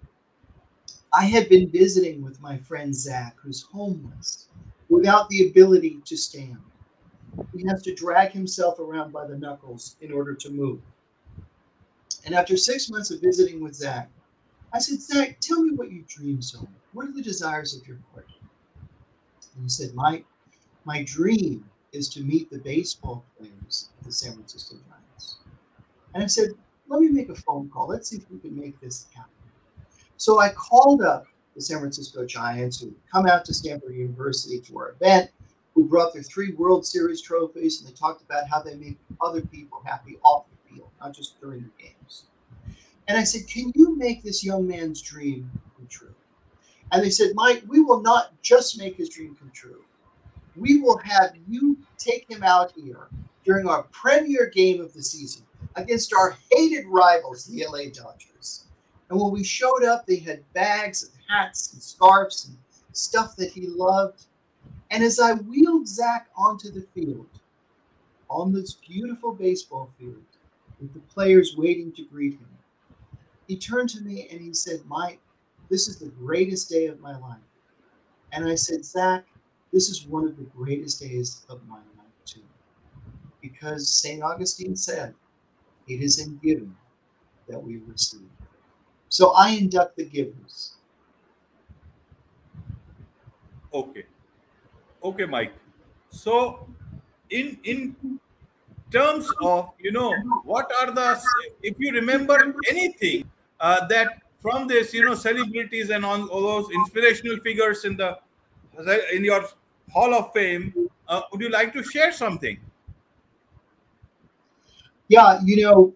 I 1.12 1.26
had 1.26 1.50
been 1.50 1.70
visiting 1.70 2.24
with 2.24 2.42
my 2.42 2.58
friend 2.58 2.96
Zach, 2.96 3.36
who's 3.42 3.64
homeless, 3.64 4.48
without 4.94 5.28
the 5.30 5.48
ability 5.50 6.00
to 6.06 6.16
stand. 6.16 6.58
He 7.56 7.66
has 7.68 7.82
to 7.82 7.96
drag 7.96 8.32
himself 8.32 8.78
around 8.78 9.12
by 9.12 9.26
the 9.26 9.36
knuckles 9.36 9.96
in 10.02 10.14
order 10.14 10.36
to 10.36 10.52
move. 10.52 10.82
And 12.26 12.36
after 12.36 12.56
six 12.56 12.92
months 12.92 13.10
of 13.10 13.20
visiting 13.20 13.62
with 13.62 13.74
Zach, 13.74 14.08
I 14.72 14.78
said, 14.78 15.02
Zach, 15.02 15.40
tell 15.40 15.64
me 15.64 15.76
what 15.76 15.92
you 15.92 16.04
dream 16.08 16.44
so. 16.44 16.68
What 16.94 17.08
are 17.08 17.12
the 17.12 17.24
desires 17.24 17.76
of 17.76 17.88
your 17.88 17.98
heart? 18.14 18.28
And 19.56 19.64
he 19.64 19.70
said, 19.70 19.96
Mike, 19.96 20.26
my 20.86 21.04
dream 21.04 21.66
is 21.92 22.08
to 22.10 22.22
meet 22.22 22.52
the 22.52 22.60
baseball 22.60 23.26
players 23.38 23.90
of 24.00 24.06
the 24.06 24.12
San 24.12 24.34
Francisco 24.34 24.76
Giants. 24.88 25.38
And 26.14 26.24
I 26.24 26.28
said, 26.28 26.50
let 26.88 27.02
me 27.02 27.10
make 27.10 27.30
a 27.30 27.36
phone 27.36 27.68
call. 27.70 27.88
Let's 27.88 28.10
see 28.10 28.18
if 28.18 28.30
we 28.30 28.38
can 28.38 28.56
make 28.56 28.80
this 28.80 29.08
happen. 29.16 29.32
So 30.18 30.40
I 30.40 30.50
called 30.50 31.02
up 31.02 31.26
the 31.56 31.62
San 31.62 31.80
Francisco 31.80 32.26
Giants 32.26 32.82
who 32.82 32.94
come 33.12 33.28
out 33.28 33.46
to 33.46 33.54
Stanford 33.54 33.96
University 33.96 34.60
for 34.60 34.86
our 34.86 34.92
event. 34.92 35.32
who 35.76 35.86
brought 35.86 36.14
their 36.14 36.22
three 36.24 36.54
World 36.54 36.86
Series 36.86 37.22
trophies 37.22 37.82
and 37.82 37.90
they 37.90 37.94
talked 37.94 38.22
about 38.22 38.48
how 38.48 38.62
they 38.62 38.76
make 38.76 38.98
other 39.22 39.42
people 39.42 39.82
happy 39.84 40.18
off 40.24 40.46
the 40.52 40.76
field, 40.76 40.90
not 41.02 41.16
just 41.16 41.42
during 41.42 41.62
the 41.64 41.84
games. 41.84 42.26
And 43.08 43.18
I 43.18 43.24
said, 43.24 43.48
Can 43.48 43.72
you 43.76 43.96
make 43.98 44.24
this 44.24 44.44
young 44.44 44.68
man's 44.68 45.02
dream 45.02 45.50
come 45.76 45.88
true? 45.88 46.14
And 46.92 47.04
they 47.04 47.10
said, 47.10 47.32
Mike, 47.34 47.64
we 47.68 47.82
will 47.82 48.02
not 48.02 48.40
just 48.44 48.78
make 48.78 48.96
his 48.98 49.10
dream 49.10 49.36
come 49.40 49.52
true. 49.54 49.84
We 50.56 50.80
will 50.80 50.98
have 51.00 51.34
you 51.48 51.78
take 51.98 52.30
him 52.30 52.44
out 52.44 52.72
here 52.76 53.08
during 53.44 53.68
our 53.68 53.84
premier 53.92 54.52
game 54.54 54.80
of 54.80 54.94
the 54.94 55.02
season 55.02 55.44
against 55.76 56.14
our 56.14 56.38
hated 56.52 56.86
rivals, 56.88 57.46
the 57.46 57.66
LA 57.66 57.86
Dodgers. 57.92 58.66
And 59.10 59.20
when 59.20 59.32
we 59.32 59.44
showed 59.44 59.84
up, 59.84 60.06
they 60.06 60.18
had 60.18 60.44
bags 60.54 61.04
and 61.04 61.14
hats 61.34 61.74
and 61.74 61.82
scarves 61.82 62.48
and 62.48 62.58
stuff 62.94 63.36
that 63.38 63.52
he 63.52 63.68
loved. 63.68 64.26
And 64.92 65.04
as 65.04 65.20
I 65.20 65.34
wheeled 65.34 65.88
Zach 65.88 66.28
onto 66.38 66.72
the 66.72 66.86
field, 66.94 67.28
on 68.30 68.54
this 68.54 68.74
beautiful 68.74 69.34
baseball 69.34 69.92
field, 70.00 70.24
with 70.80 70.94
the 70.94 71.00
players 71.02 71.56
waiting 71.58 71.92
to 71.94 72.04
greet 72.04 72.34
him, 72.34 72.48
he 73.48 73.58
turned 73.58 73.90
to 73.90 74.02
me 74.02 74.28
and 74.32 74.40
he 74.42 74.54
said, 74.54 74.82
Mike, 74.88 75.20
this 75.70 75.88
is 75.88 75.98
the 75.98 76.10
greatest 76.10 76.70
day 76.70 76.88
of 76.88 77.00
my 77.00 77.18
life. 77.20 77.38
And 78.32 78.46
I 78.46 78.56
said, 78.56 78.86
Zach, 78.86 79.26
this 79.72 79.90
is 79.90 80.06
one 80.08 80.26
of 80.26 80.38
the 80.38 80.44
greatest 80.56 81.00
days 81.00 81.46
of 81.50 81.62
my 81.68 81.78
life, 81.78 82.14
too. 82.26 82.42
Because 83.42 83.88
St. 83.90 84.24
Augustine 84.24 84.76
said, 84.76 85.14
it 85.88 86.02
is 86.02 86.20
in 86.20 86.40
giving 86.44 86.76
that 87.48 87.62
we 87.62 87.82
receive. 87.88 88.30
So 89.10 89.32
I 89.32 89.50
induct 89.52 89.98
the 89.98 90.06
givers. 90.06 90.76
Okay. 93.74 94.06
Okay, 95.04 95.26
Mike. 95.26 95.54
So, 96.10 96.68
in 97.30 97.58
in 97.64 97.96
terms 98.92 99.28
of 99.42 99.72
you 99.80 99.92
know 99.92 100.14
what 100.44 100.72
are 100.80 100.92
the 100.92 101.20
if 101.64 101.76
you 101.80 101.92
remember 101.92 102.54
anything 102.70 103.30
uh, 103.60 103.88
that 103.88 104.22
from 104.40 104.68
this 104.68 104.94
you 104.94 105.04
know 105.04 105.16
celebrities 105.16 105.90
and 105.90 106.06
all, 106.06 106.28
all 106.28 106.42
those 106.42 106.72
inspirational 106.72 107.38
figures 107.40 107.84
in 107.86 107.98
the 107.98 108.20
in 109.14 109.24
your 109.24 109.46
Hall 109.92 110.14
of 110.14 110.32
Fame, 110.34 110.74
uh, 111.08 111.22
would 111.32 111.42
you 111.42 111.50
like 111.50 111.74
to 111.74 111.84
share 111.84 112.12
something? 112.12 112.60
Yeah, 115.08 115.40
you 115.44 115.62
know, 115.64 115.94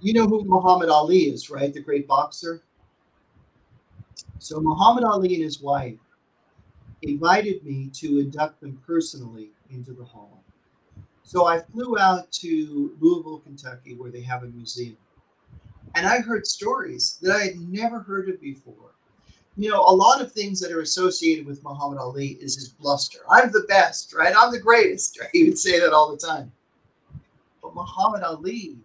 you 0.00 0.12
know 0.12 0.26
who 0.26 0.44
Muhammad 0.44 0.88
Ali 0.90 1.30
is, 1.30 1.48
right? 1.48 1.72
The 1.72 1.80
great 1.80 2.06
boxer. 2.06 2.62
So 4.38 4.60
Muhammad 4.60 5.04
Ali 5.04 5.34
and 5.34 5.42
his 5.42 5.60
wife 5.60 5.98
invited 7.02 7.64
me 7.64 7.90
to 7.94 8.18
induct 8.18 8.60
them 8.60 8.80
personally 8.86 9.50
into 9.70 9.92
the 9.92 10.04
hall. 10.04 10.42
So 11.22 11.46
I 11.46 11.60
flew 11.60 11.98
out 11.98 12.30
to 12.32 12.96
Louisville, 13.00 13.40
Kentucky, 13.40 13.94
where 13.94 14.10
they 14.10 14.20
have 14.20 14.44
a 14.44 14.48
museum. 14.48 14.96
And 15.94 16.06
I 16.06 16.20
heard 16.20 16.46
stories 16.46 17.18
that 17.22 17.34
I 17.34 17.44
had 17.46 17.56
never 17.56 18.00
heard 18.00 18.28
of 18.28 18.40
before. 18.40 18.92
You 19.56 19.70
know, 19.70 19.80
a 19.80 19.94
lot 19.94 20.20
of 20.20 20.32
things 20.32 20.60
that 20.60 20.70
are 20.70 20.82
associated 20.82 21.46
with 21.46 21.64
Muhammad 21.64 21.98
Ali 21.98 22.38
is 22.40 22.54
his 22.54 22.68
bluster. 22.68 23.20
I'm 23.30 23.50
the 23.50 23.64
best, 23.68 24.14
right? 24.14 24.34
I'm 24.36 24.52
the 24.52 24.60
greatest, 24.60 25.18
right? 25.18 25.30
He 25.32 25.44
would 25.44 25.58
say 25.58 25.80
that 25.80 25.92
all 25.92 26.10
the 26.10 26.18
time. 26.18 26.52
But 27.62 27.74
Muhammad 27.74 28.22
Ali 28.22 28.76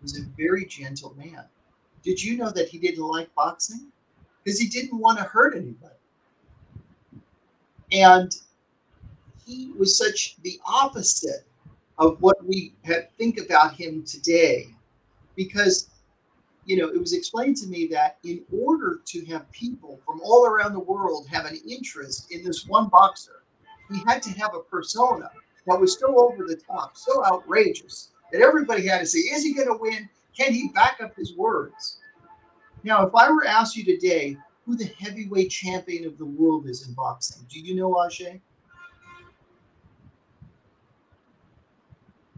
was 0.00 0.18
a 0.18 0.22
very 0.36 0.64
gentle 0.64 1.14
man. 1.18 1.44
Did 2.04 2.22
you 2.22 2.36
know 2.36 2.50
that 2.50 2.68
he 2.68 2.78
didn't 2.78 3.04
like 3.04 3.34
boxing? 3.34 3.90
Because 4.42 4.58
he 4.58 4.68
didn't 4.68 4.98
want 4.98 5.18
to 5.18 5.24
hurt 5.24 5.54
anybody. 5.54 5.94
And 7.92 8.34
he 9.46 9.72
was 9.78 9.96
such 9.96 10.36
the 10.42 10.58
opposite 10.66 11.44
of 11.98 12.20
what 12.20 12.44
we 12.46 12.72
think 13.18 13.38
about 13.38 13.74
him 13.74 14.02
today. 14.04 14.68
Because, 15.36 15.90
you 16.64 16.76
know, 16.76 16.88
it 16.88 16.98
was 16.98 17.12
explained 17.12 17.56
to 17.58 17.66
me 17.66 17.86
that 17.88 18.18
in 18.24 18.42
order 18.52 19.00
to 19.06 19.24
have 19.26 19.50
people 19.52 20.00
from 20.04 20.20
all 20.22 20.46
around 20.46 20.72
the 20.72 20.80
world 20.80 21.26
have 21.28 21.44
an 21.44 21.58
interest 21.68 22.32
in 22.32 22.42
this 22.44 22.66
one 22.66 22.88
boxer, 22.88 23.42
he 23.90 24.00
had 24.06 24.22
to 24.22 24.30
have 24.30 24.54
a 24.54 24.60
persona 24.60 25.30
that 25.66 25.78
was 25.78 25.98
so 25.98 26.18
over 26.18 26.46
the 26.46 26.56
top, 26.56 26.96
so 26.96 27.24
outrageous, 27.24 28.10
that 28.32 28.40
everybody 28.40 28.86
had 28.86 29.00
to 29.00 29.06
say, 29.06 29.18
is 29.18 29.44
he 29.44 29.54
going 29.54 29.68
to 29.68 29.76
win? 29.78 30.08
Can 30.36 30.52
he 30.52 30.68
back 30.68 31.00
up 31.02 31.14
his 31.14 31.36
words? 31.36 31.98
Now, 32.84 33.06
if 33.06 33.14
I 33.14 33.30
were 33.30 33.46
asked 33.46 33.76
you 33.76 33.84
today 33.84 34.36
who 34.66 34.76
the 34.76 34.90
heavyweight 34.98 35.50
champion 35.50 36.06
of 36.06 36.18
the 36.18 36.26
world 36.26 36.66
is 36.68 36.86
in 36.86 36.94
boxing, 36.94 37.44
do 37.48 37.60
you 37.60 37.74
know 37.74 37.92
Ajay? 37.92 38.40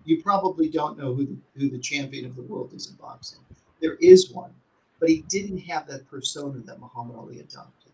You 0.04 0.22
probably 0.22 0.68
don't 0.68 0.98
know 0.98 1.14
who 1.14 1.24
the, 1.26 1.36
who 1.56 1.70
the 1.70 1.78
champion 1.78 2.26
of 2.26 2.36
the 2.36 2.42
world 2.42 2.74
is 2.74 2.90
in 2.90 2.96
boxing. 2.96 3.40
There 3.80 3.94
is 3.94 4.30
one, 4.30 4.52
but 5.00 5.08
he 5.08 5.22
didn't 5.28 5.58
have 5.58 5.86
that 5.86 6.08
persona 6.10 6.60
that 6.60 6.78
Muhammad 6.78 7.16
Ali 7.16 7.40
adopted. 7.40 7.92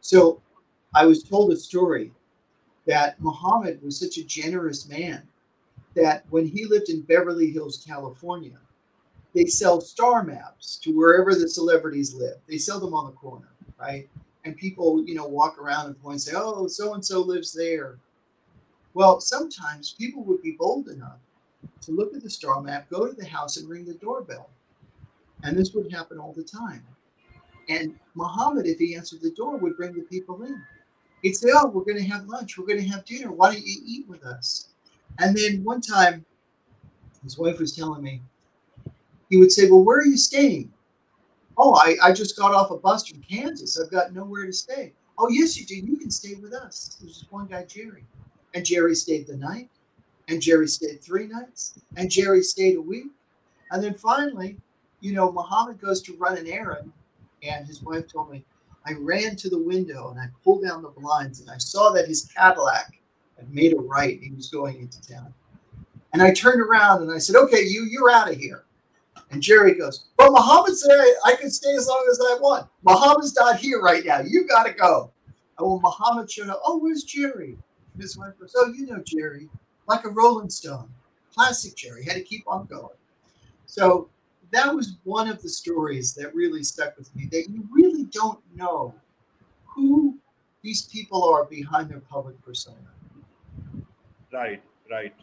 So 0.00 0.40
I 0.94 1.04
was 1.06 1.24
told 1.24 1.52
a 1.52 1.56
story 1.56 2.12
that 2.86 3.20
Muhammad 3.20 3.82
was 3.82 3.98
such 3.98 4.18
a 4.18 4.24
generous 4.24 4.88
man 4.88 5.26
that 5.94 6.24
when 6.30 6.46
he 6.46 6.66
lived 6.66 6.88
in 6.88 7.00
Beverly 7.02 7.50
Hills, 7.50 7.84
California, 7.84 8.58
they 9.36 9.44
sell 9.44 9.82
star 9.82 10.24
maps 10.24 10.78
to 10.78 10.92
wherever 10.92 11.34
the 11.34 11.46
celebrities 11.46 12.14
live. 12.14 12.38
They 12.48 12.56
sell 12.56 12.80
them 12.80 12.94
on 12.94 13.04
the 13.04 13.12
corner, 13.12 13.48
right? 13.78 14.08
And 14.46 14.56
people, 14.56 15.04
you 15.04 15.14
know, 15.14 15.26
walk 15.26 15.58
around 15.58 15.86
and 15.86 16.00
point 16.00 16.14
and 16.14 16.22
say, 16.22 16.32
"Oh, 16.34 16.66
so 16.68 16.94
and 16.94 17.04
so 17.04 17.20
lives 17.20 17.52
there." 17.52 17.98
Well, 18.94 19.20
sometimes 19.20 19.92
people 19.92 20.24
would 20.24 20.40
be 20.40 20.56
bold 20.58 20.88
enough 20.88 21.18
to 21.82 21.92
look 21.92 22.14
at 22.14 22.22
the 22.22 22.30
star 22.30 22.62
map, 22.62 22.88
go 22.88 23.06
to 23.06 23.12
the 23.12 23.26
house, 23.26 23.58
and 23.58 23.68
ring 23.68 23.84
the 23.84 23.92
doorbell, 23.94 24.48
and 25.42 25.54
this 25.54 25.74
would 25.74 25.92
happen 25.92 26.18
all 26.18 26.32
the 26.32 26.42
time. 26.42 26.82
And 27.68 27.98
Muhammad, 28.14 28.66
if 28.66 28.78
he 28.78 28.96
answered 28.96 29.20
the 29.20 29.32
door, 29.32 29.58
would 29.58 29.76
bring 29.76 29.92
the 29.92 30.00
people 30.02 30.44
in. 30.44 30.64
He'd 31.20 31.34
say, 31.34 31.50
"Oh, 31.52 31.68
we're 31.68 31.84
going 31.84 31.98
to 31.98 32.10
have 32.10 32.26
lunch. 32.26 32.56
We're 32.56 32.64
going 32.64 32.80
to 32.80 32.88
have 32.88 33.04
dinner. 33.04 33.30
Why 33.30 33.52
don't 33.52 33.66
you 33.66 33.82
eat 33.84 34.08
with 34.08 34.24
us?" 34.24 34.70
And 35.18 35.36
then 35.36 35.62
one 35.62 35.82
time, 35.82 36.24
his 37.22 37.36
wife 37.36 37.58
was 37.58 37.76
telling 37.76 38.02
me, 38.02 38.22
he 39.30 39.36
would 39.36 39.52
say, 39.52 39.70
Well, 39.70 39.84
where 39.84 39.98
are 39.98 40.06
you 40.06 40.16
staying? 40.16 40.72
Oh, 41.58 41.74
I, 41.74 41.96
I 42.02 42.12
just 42.12 42.36
got 42.36 42.52
off 42.52 42.70
a 42.70 42.76
bus 42.76 43.06
from 43.06 43.22
Kansas. 43.22 43.80
I've 43.80 43.90
got 43.90 44.12
nowhere 44.12 44.46
to 44.46 44.52
stay. 44.52 44.92
Oh, 45.18 45.28
yes, 45.28 45.58
you 45.58 45.64
do. 45.64 45.74
You 45.74 45.96
can 45.96 46.10
stay 46.10 46.34
with 46.34 46.52
us. 46.52 46.98
There's 47.00 47.20
this 47.20 47.30
one 47.30 47.46
guy, 47.46 47.64
Jerry. 47.64 48.04
And 48.54 48.64
Jerry 48.64 48.94
stayed 48.94 49.26
the 49.26 49.36
night. 49.36 49.70
And 50.28 50.42
Jerry 50.42 50.68
stayed 50.68 51.02
three 51.02 51.26
nights. 51.26 51.78
And 51.96 52.10
Jerry 52.10 52.42
stayed 52.42 52.76
a 52.76 52.80
week. 52.80 53.06
And 53.70 53.82
then 53.82 53.94
finally, 53.94 54.58
you 55.00 55.14
know, 55.14 55.32
Muhammad 55.32 55.80
goes 55.80 56.02
to 56.02 56.16
run 56.16 56.36
an 56.36 56.46
errand. 56.46 56.92
And 57.42 57.66
his 57.66 57.82
wife 57.82 58.06
told 58.08 58.30
me, 58.30 58.44
I 58.84 58.92
ran 58.98 59.34
to 59.36 59.48
the 59.48 59.58
window 59.58 60.10
and 60.10 60.20
I 60.20 60.26
pulled 60.44 60.62
down 60.62 60.82
the 60.82 60.88
blinds 60.90 61.40
and 61.40 61.50
I 61.50 61.58
saw 61.58 61.90
that 61.90 62.06
his 62.06 62.30
Cadillac 62.36 63.00
had 63.36 63.52
made 63.52 63.72
a 63.72 63.80
right. 63.80 64.20
He 64.22 64.30
was 64.30 64.48
going 64.48 64.78
into 64.78 65.00
town. 65.08 65.34
And 66.12 66.22
I 66.22 66.32
turned 66.32 66.60
around 66.60 67.02
and 67.02 67.10
I 67.10 67.18
said, 67.18 67.36
Okay, 67.36 67.62
you, 67.62 67.84
you're 67.84 68.10
out 68.10 68.30
of 68.30 68.36
here. 68.36 68.65
And 69.30 69.42
Jerry 69.42 69.74
goes, 69.74 70.06
Well, 70.18 70.32
Muhammad 70.32 70.76
said 70.76 70.92
I 71.24 71.34
could 71.36 71.52
stay 71.52 71.74
as 71.74 71.88
long 71.88 72.06
as 72.10 72.20
I 72.20 72.38
want. 72.40 72.68
Muhammad's 72.84 73.34
not 73.34 73.58
here 73.58 73.80
right 73.80 74.04
now. 74.04 74.20
You 74.20 74.46
got 74.46 74.64
to 74.64 74.72
go. 74.72 75.10
And 75.58 75.68
when 75.68 75.80
Muhammad 75.82 76.30
showed 76.30 76.48
up, 76.48 76.60
Oh, 76.64 76.78
where's 76.78 77.02
Jerry? 77.02 77.56
And 77.92 78.02
his 78.02 78.16
wife 78.16 78.38
goes, 78.38 78.54
Oh, 78.56 78.72
you 78.72 78.86
know 78.86 79.02
Jerry, 79.04 79.48
like 79.88 80.04
a 80.04 80.10
Rolling 80.10 80.50
Stone. 80.50 80.88
Classic 81.34 81.74
Jerry. 81.76 82.04
Had 82.04 82.14
to 82.14 82.22
keep 82.22 82.44
on 82.46 82.66
going. 82.66 82.96
So 83.66 84.08
that 84.52 84.74
was 84.74 84.96
one 85.04 85.28
of 85.28 85.42
the 85.42 85.48
stories 85.48 86.14
that 86.14 86.34
really 86.34 86.62
stuck 86.62 86.96
with 86.96 87.14
me 87.16 87.28
that 87.32 87.48
you 87.50 87.66
really 87.70 88.04
don't 88.04 88.38
know 88.54 88.94
who 89.64 90.16
these 90.62 90.86
people 90.86 91.24
are 91.24 91.44
behind 91.44 91.90
their 91.90 92.00
public 92.00 92.40
persona. 92.42 92.76
Right, 94.32 94.62
right. 94.90 95.14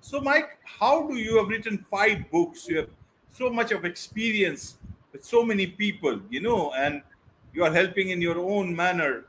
So, 0.00 0.20
Mike, 0.20 0.58
how 0.62 1.06
do 1.06 1.16
you 1.16 1.38
have 1.38 1.48
written 1.48 1.78
five 1.90 2.30
books? 2.30 2.68
You 2.68 2.78
have 2.78 2.90
so 3.36 3.50
much 3.50 3.70
of 3.70 3.84
experience 3.84 4.76
with 5.12 5.24
so 5.24 5.42
many 5.42 5.66
people, 5.66 6.20
you 6.30 6.40
know, 6.40 6.72
and 6.72 7.02
you 7.52 7.64
are 7.64 7.72
helping 7.72 8.10
in 8.10 8.20
your 8.20 8.38
own 8.38 8.74
manner 8.74 9.24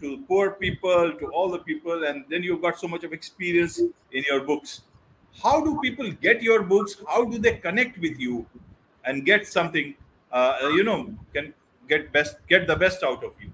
to 0.00 0.18
poor 0.28 0.52
people, 0.52 1.12
to 1.18 1.26
all 1.26 1.50
the 1.50 1.58
people, 1.58 2.04
and 2.04 2.24
then 2.30 2.42
you've 2.42 2.62
got 2.62 2.78
so 2.78 2.86
much 2.86 3.04
of 3.04 3.12
experience 3.12 3.78
in 3.78 4.24
your 4.30 4.40
books. 4.40 4.82
How 5.42 5.62
do 5.64 5.78
people 5.80 6.10
get 6.12 6.42
your 6.42 6.62
books? 6.62 6.96
How 7.08 7.24
do 7.24 7.38
they 7.38 7.56
connect 7.56 7.98
with 7.98 8.18
you 8.18 8.46
and 9.04 9.24
get 9.24 9.46
something, 9.46 9.94
uh, 10.32 10.56
you 10.74 10.84
know, 10.84 11.12
can 11.34 11.52
get 11.88 12.12
best, 12.12 12.36
get 12.48 12.66
the 12.66 12.76
best 12.76 13.02
out 13.02 13.24
of 13.24 13.32
you? 13.40 13.50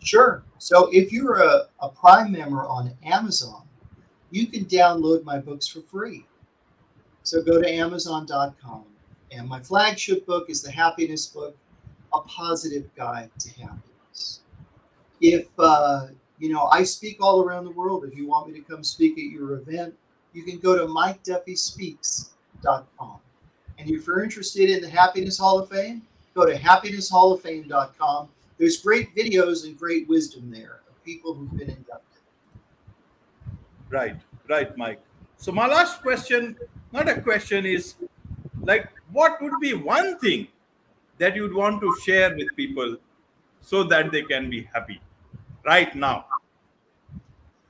Sure. 0.00 0.42
So 0.58 0.88
if 0.92 1.12
you're 1.12 1.42
a, 1.42 1.66
a 1.80 1.88
Prime 1.88 2.32
member 2.32 2.66
on 2.66 2.92
Amazon, 3.04 3.62
you 4.30 4.46
can 4.46 4.64
download 4.66 5.24
my 5.24 5.38
books 5.38 5.66
for 5.66 5.80
free. 5.80 6.26
So 7.22 7.42
go 7.42 7.60
to 7.60 7.68
Amazon.com 7.68 8.84
and 9.30 9.48
my 9.48 9.60
flagship 9.60 10.26
book 10.26 10.50
is 10.50 10.60
the 10.62 10.70
Happiness 10.70 11.26
Book, 11.26 11.56
A 12.12 12.20
Positive 12.20 12.94
Guide 12.94 13.30
to 13.38 13.48
Happiness. 13.60 14.40
If 15.20 15.48
uh, 15.58 16.08
You 16.38 16.52
know, 16.52 16.66
I 16.66 16.84
speak 16.84 17.16
all 17.20 17.42
around 17.42 17.64
the 17.64 17.72
world. 17.72 18.04
If 18.04 18.16
you 18.16 18.28
want 18.28 18.48
me 18.48 18.54
to 18.58 18.64
come 18.64 18.84
speak 18.84 19.18
at 19.18 19.24
your 19.24 19.54
event, 19.54 19.94
you 20.32 20.44
can 20.44 20.58
go 20.58 20.76
to 20.76 20.86
MikeDuffySpeaks.com. 20.86 23.18
And 23.78 23.90
if 23.90 24.06
you're 24.06 24.22
interested 24.22 24.70
in 24.70 24.80
the 24.80 24.88
Happiness 24.88 25.36
Hall 25.38 25.58
of 25.58 25.68
Fame, 25.68 26.02
go 26.34 26.46
to 26.46 26.54
happinesshalloffame.com. 26.54 28.28
There's 28.58 28.76
great 28.78 29.14
videos 29.16 29.64
and 29.64 29.76
great 29.76 30.08
wisdom 30.08 30.48
there 30.50 30.80
of 30.88 31.04
people 31.04 31.34
who've 31.34 31.50
been 31.50 31.70
inducted. 31.70 32.22
Right, 33.88 34.14
right, 34.48 34.76
Mike. 34.76 35.00
So 35.38 35.50
my 35.52 35.66
last 35.66 36.02
question, 36.02 36.56
not 36.92 37.08
a 37.08 37.20
question, 37.20 37.66
is 37.66 37.94
like 38.68 38.88
what 39.12 39.40
would 39.40 39.58
be 39.60 39.72
one 39.72 40.18
thing 40.18 40.46
that 41.16 41.34
you'd 41.34 41.54
want 41.54 41.80
to 41.80 41.92
share 42.04 42.36
with 42.36 42.54
people 42.54 42.96
so 43.60 43.82
that 43.82 44.12
they 44.12 44.22
can 44.22 44.50
be 44.50 44.68
happy 44.74 45.00
right 45.64 45.94
now? 45.96 46.26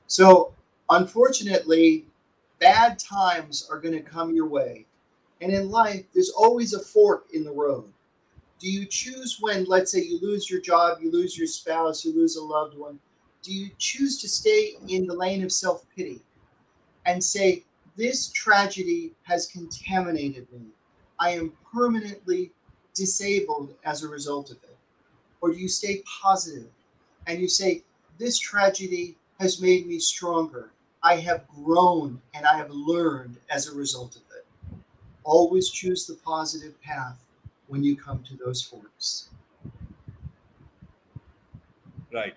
So, 0.07 0.53
unfortunately, 0.89 2.05
bad 2.59 2.99
times 2.99 3.67
are 3.71 3.79
going 3.79 3.93
to 3.93 4.01
come 4.01 4.35
your 4.35 4.47
way. 4.47 4.85
And 5.41 5.53
in 5.53 5.71
life, 5.71 6.03
there's 6.13 6.31
always 6.31 6.73
a 6.73 6.79
fork 6.79 7.27
in 7.33 7.45
the 7.45 7.51
road. 7.51 7.85
Do 8.59 8.69
you 8.69 8.85
choose 8.85 9.37
when, 9.39 9.63
let's 9.65 9.93
say, 9.93 10.01
you 10.01 10.19
lose 10.21 10.49
your 10.49 10.59
job, 10.59 10.97
you 11.01 11.09
lose 11.11 11.37
your 11.37 11.47
spouse, 11.47 12.03
you 12.03 12.13
lose 12.13 12.35
a 12.35 12.43
loved 12.43 12.77
one? 12.77 12.99
Do 13.41 13.53
you 13.53 13.69
choose 13.77 14.19
to 14.21 14.27
stay 14.27 14.75
in 14.89 15.07
the 15.07 15.13
lane 15.13 15.45
of 15.45 15.51
self 15.53 15.85
pity 15.95 16.19
and 17.05 17.23
say, 17.23 17.63
This 17.95 18.29
tragedy 18.33 19.13
has 19.23 19.47
contaminated 19.47 20.51
me? 20.51 20.65
I 21.19 21.31
am 21.31 21.53
permanently 21.73 22.51
disabled 22.93 23.75
as 23.85 24.03
a 24.03 24.07
result 24.07 24.51
of 24.51 24.57
it? 24.63 24.77
Or 25.41 25.51
do 25.51 25.57
you 25.57 25.67
stay 25.67 26.03
positive 26.21 26.69
and 27.27 27.39
you 27.39 27.47
say, 27.47 27.83
This 28.17 28.37
tragedy 28.39 29.15
has 29.39 29.61
made 29.61 29.87
me 29.87 29.99
stronger? 29.99 30.71
I 31.01 31.15
have 31.15 31.47
grown 31.63 32.21
and 32.33 32.45
I 32.45 32.57
have 32.57 32.71
learned 32.71 33.37
as 33.49 33.67
a 33.67 33.75
result 33.75 34.17
of 34.17 34.21
it. 34.35 34.45
Always 35.23 35.69
choose 35.69 36.05
the 36.05 36.15
positive 36.15 36.79
path 36.81 37.17
when 37.67 37.83
you 37.83 37.95
come 37.95 38.23
to 38.23 38.35
those 38.35 38.61
forks. 38.61 39.29
Right. 42.11 42.35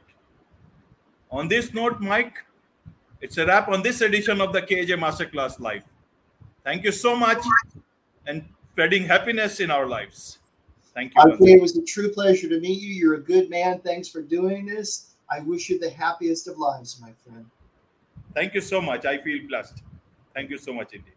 On 1.31 1.49
this 1.49 1.73
note, 1.73 2.01
Mike, 2.01 2.45
it's 3.21 3.38
a 3.38 3.47
wrap 3.47 3.68
on 3.68 3.83
this 3.83 4.01
edition 4.01 4.40
of 4.40 4.53
the 4.53 4.61
KJ 4.61 4.99
Masterclass 4.99 5.59
Live. 5.59 5.85
Thank 6.62 6.85
you 6.85 6.92
so 6.92 7.16
much 7.16 7.42
and 8.27 8.45
spreading 8.72 9.04
happiness 9.06 9.61
in 9.61 9.70
our 9.70 9.87
lives. 9.87 10.38
Thank 10.94 11.12
you. 11.14 11.22
Okay, 11.32 11.52
it 11.52 11.61
was 11.61 11.76
a 11.76 11.82
true 11.82 12.11
pleasure 12.11 12.48
to 12.48 12.58
meet 12.61 12.80
you. 12.80 12.88
You're 12.88 13.14
a 13.14 13.20
good 13.20 13.50
man. 13.50 13.80
Thanks 13.80 14.08
for 14.08 14.22
doing 14.22 14.66
this. 14.66 15.14
I 15.30 15.40
wish 15.40 15.68
you 15.68 15.78
the 15.78 15.90
happiest 15.90 16.48
of 16.48 16.58
lives, 16.58 16.98
my 17.00 17.12
friend. 17.24 17.46
Thank 18.35 18.54
you 18.54 18.61
so 18.61 18.80
much. 18.80 19.04
I 19.04 19.18
feel 19.18 19.46
blessed. 19.46 19.82
Thank 20.35 20.50
you 20.50 20.58
so 20.58 20.72
much 20.72 20.94
indeed. 20.94 21.12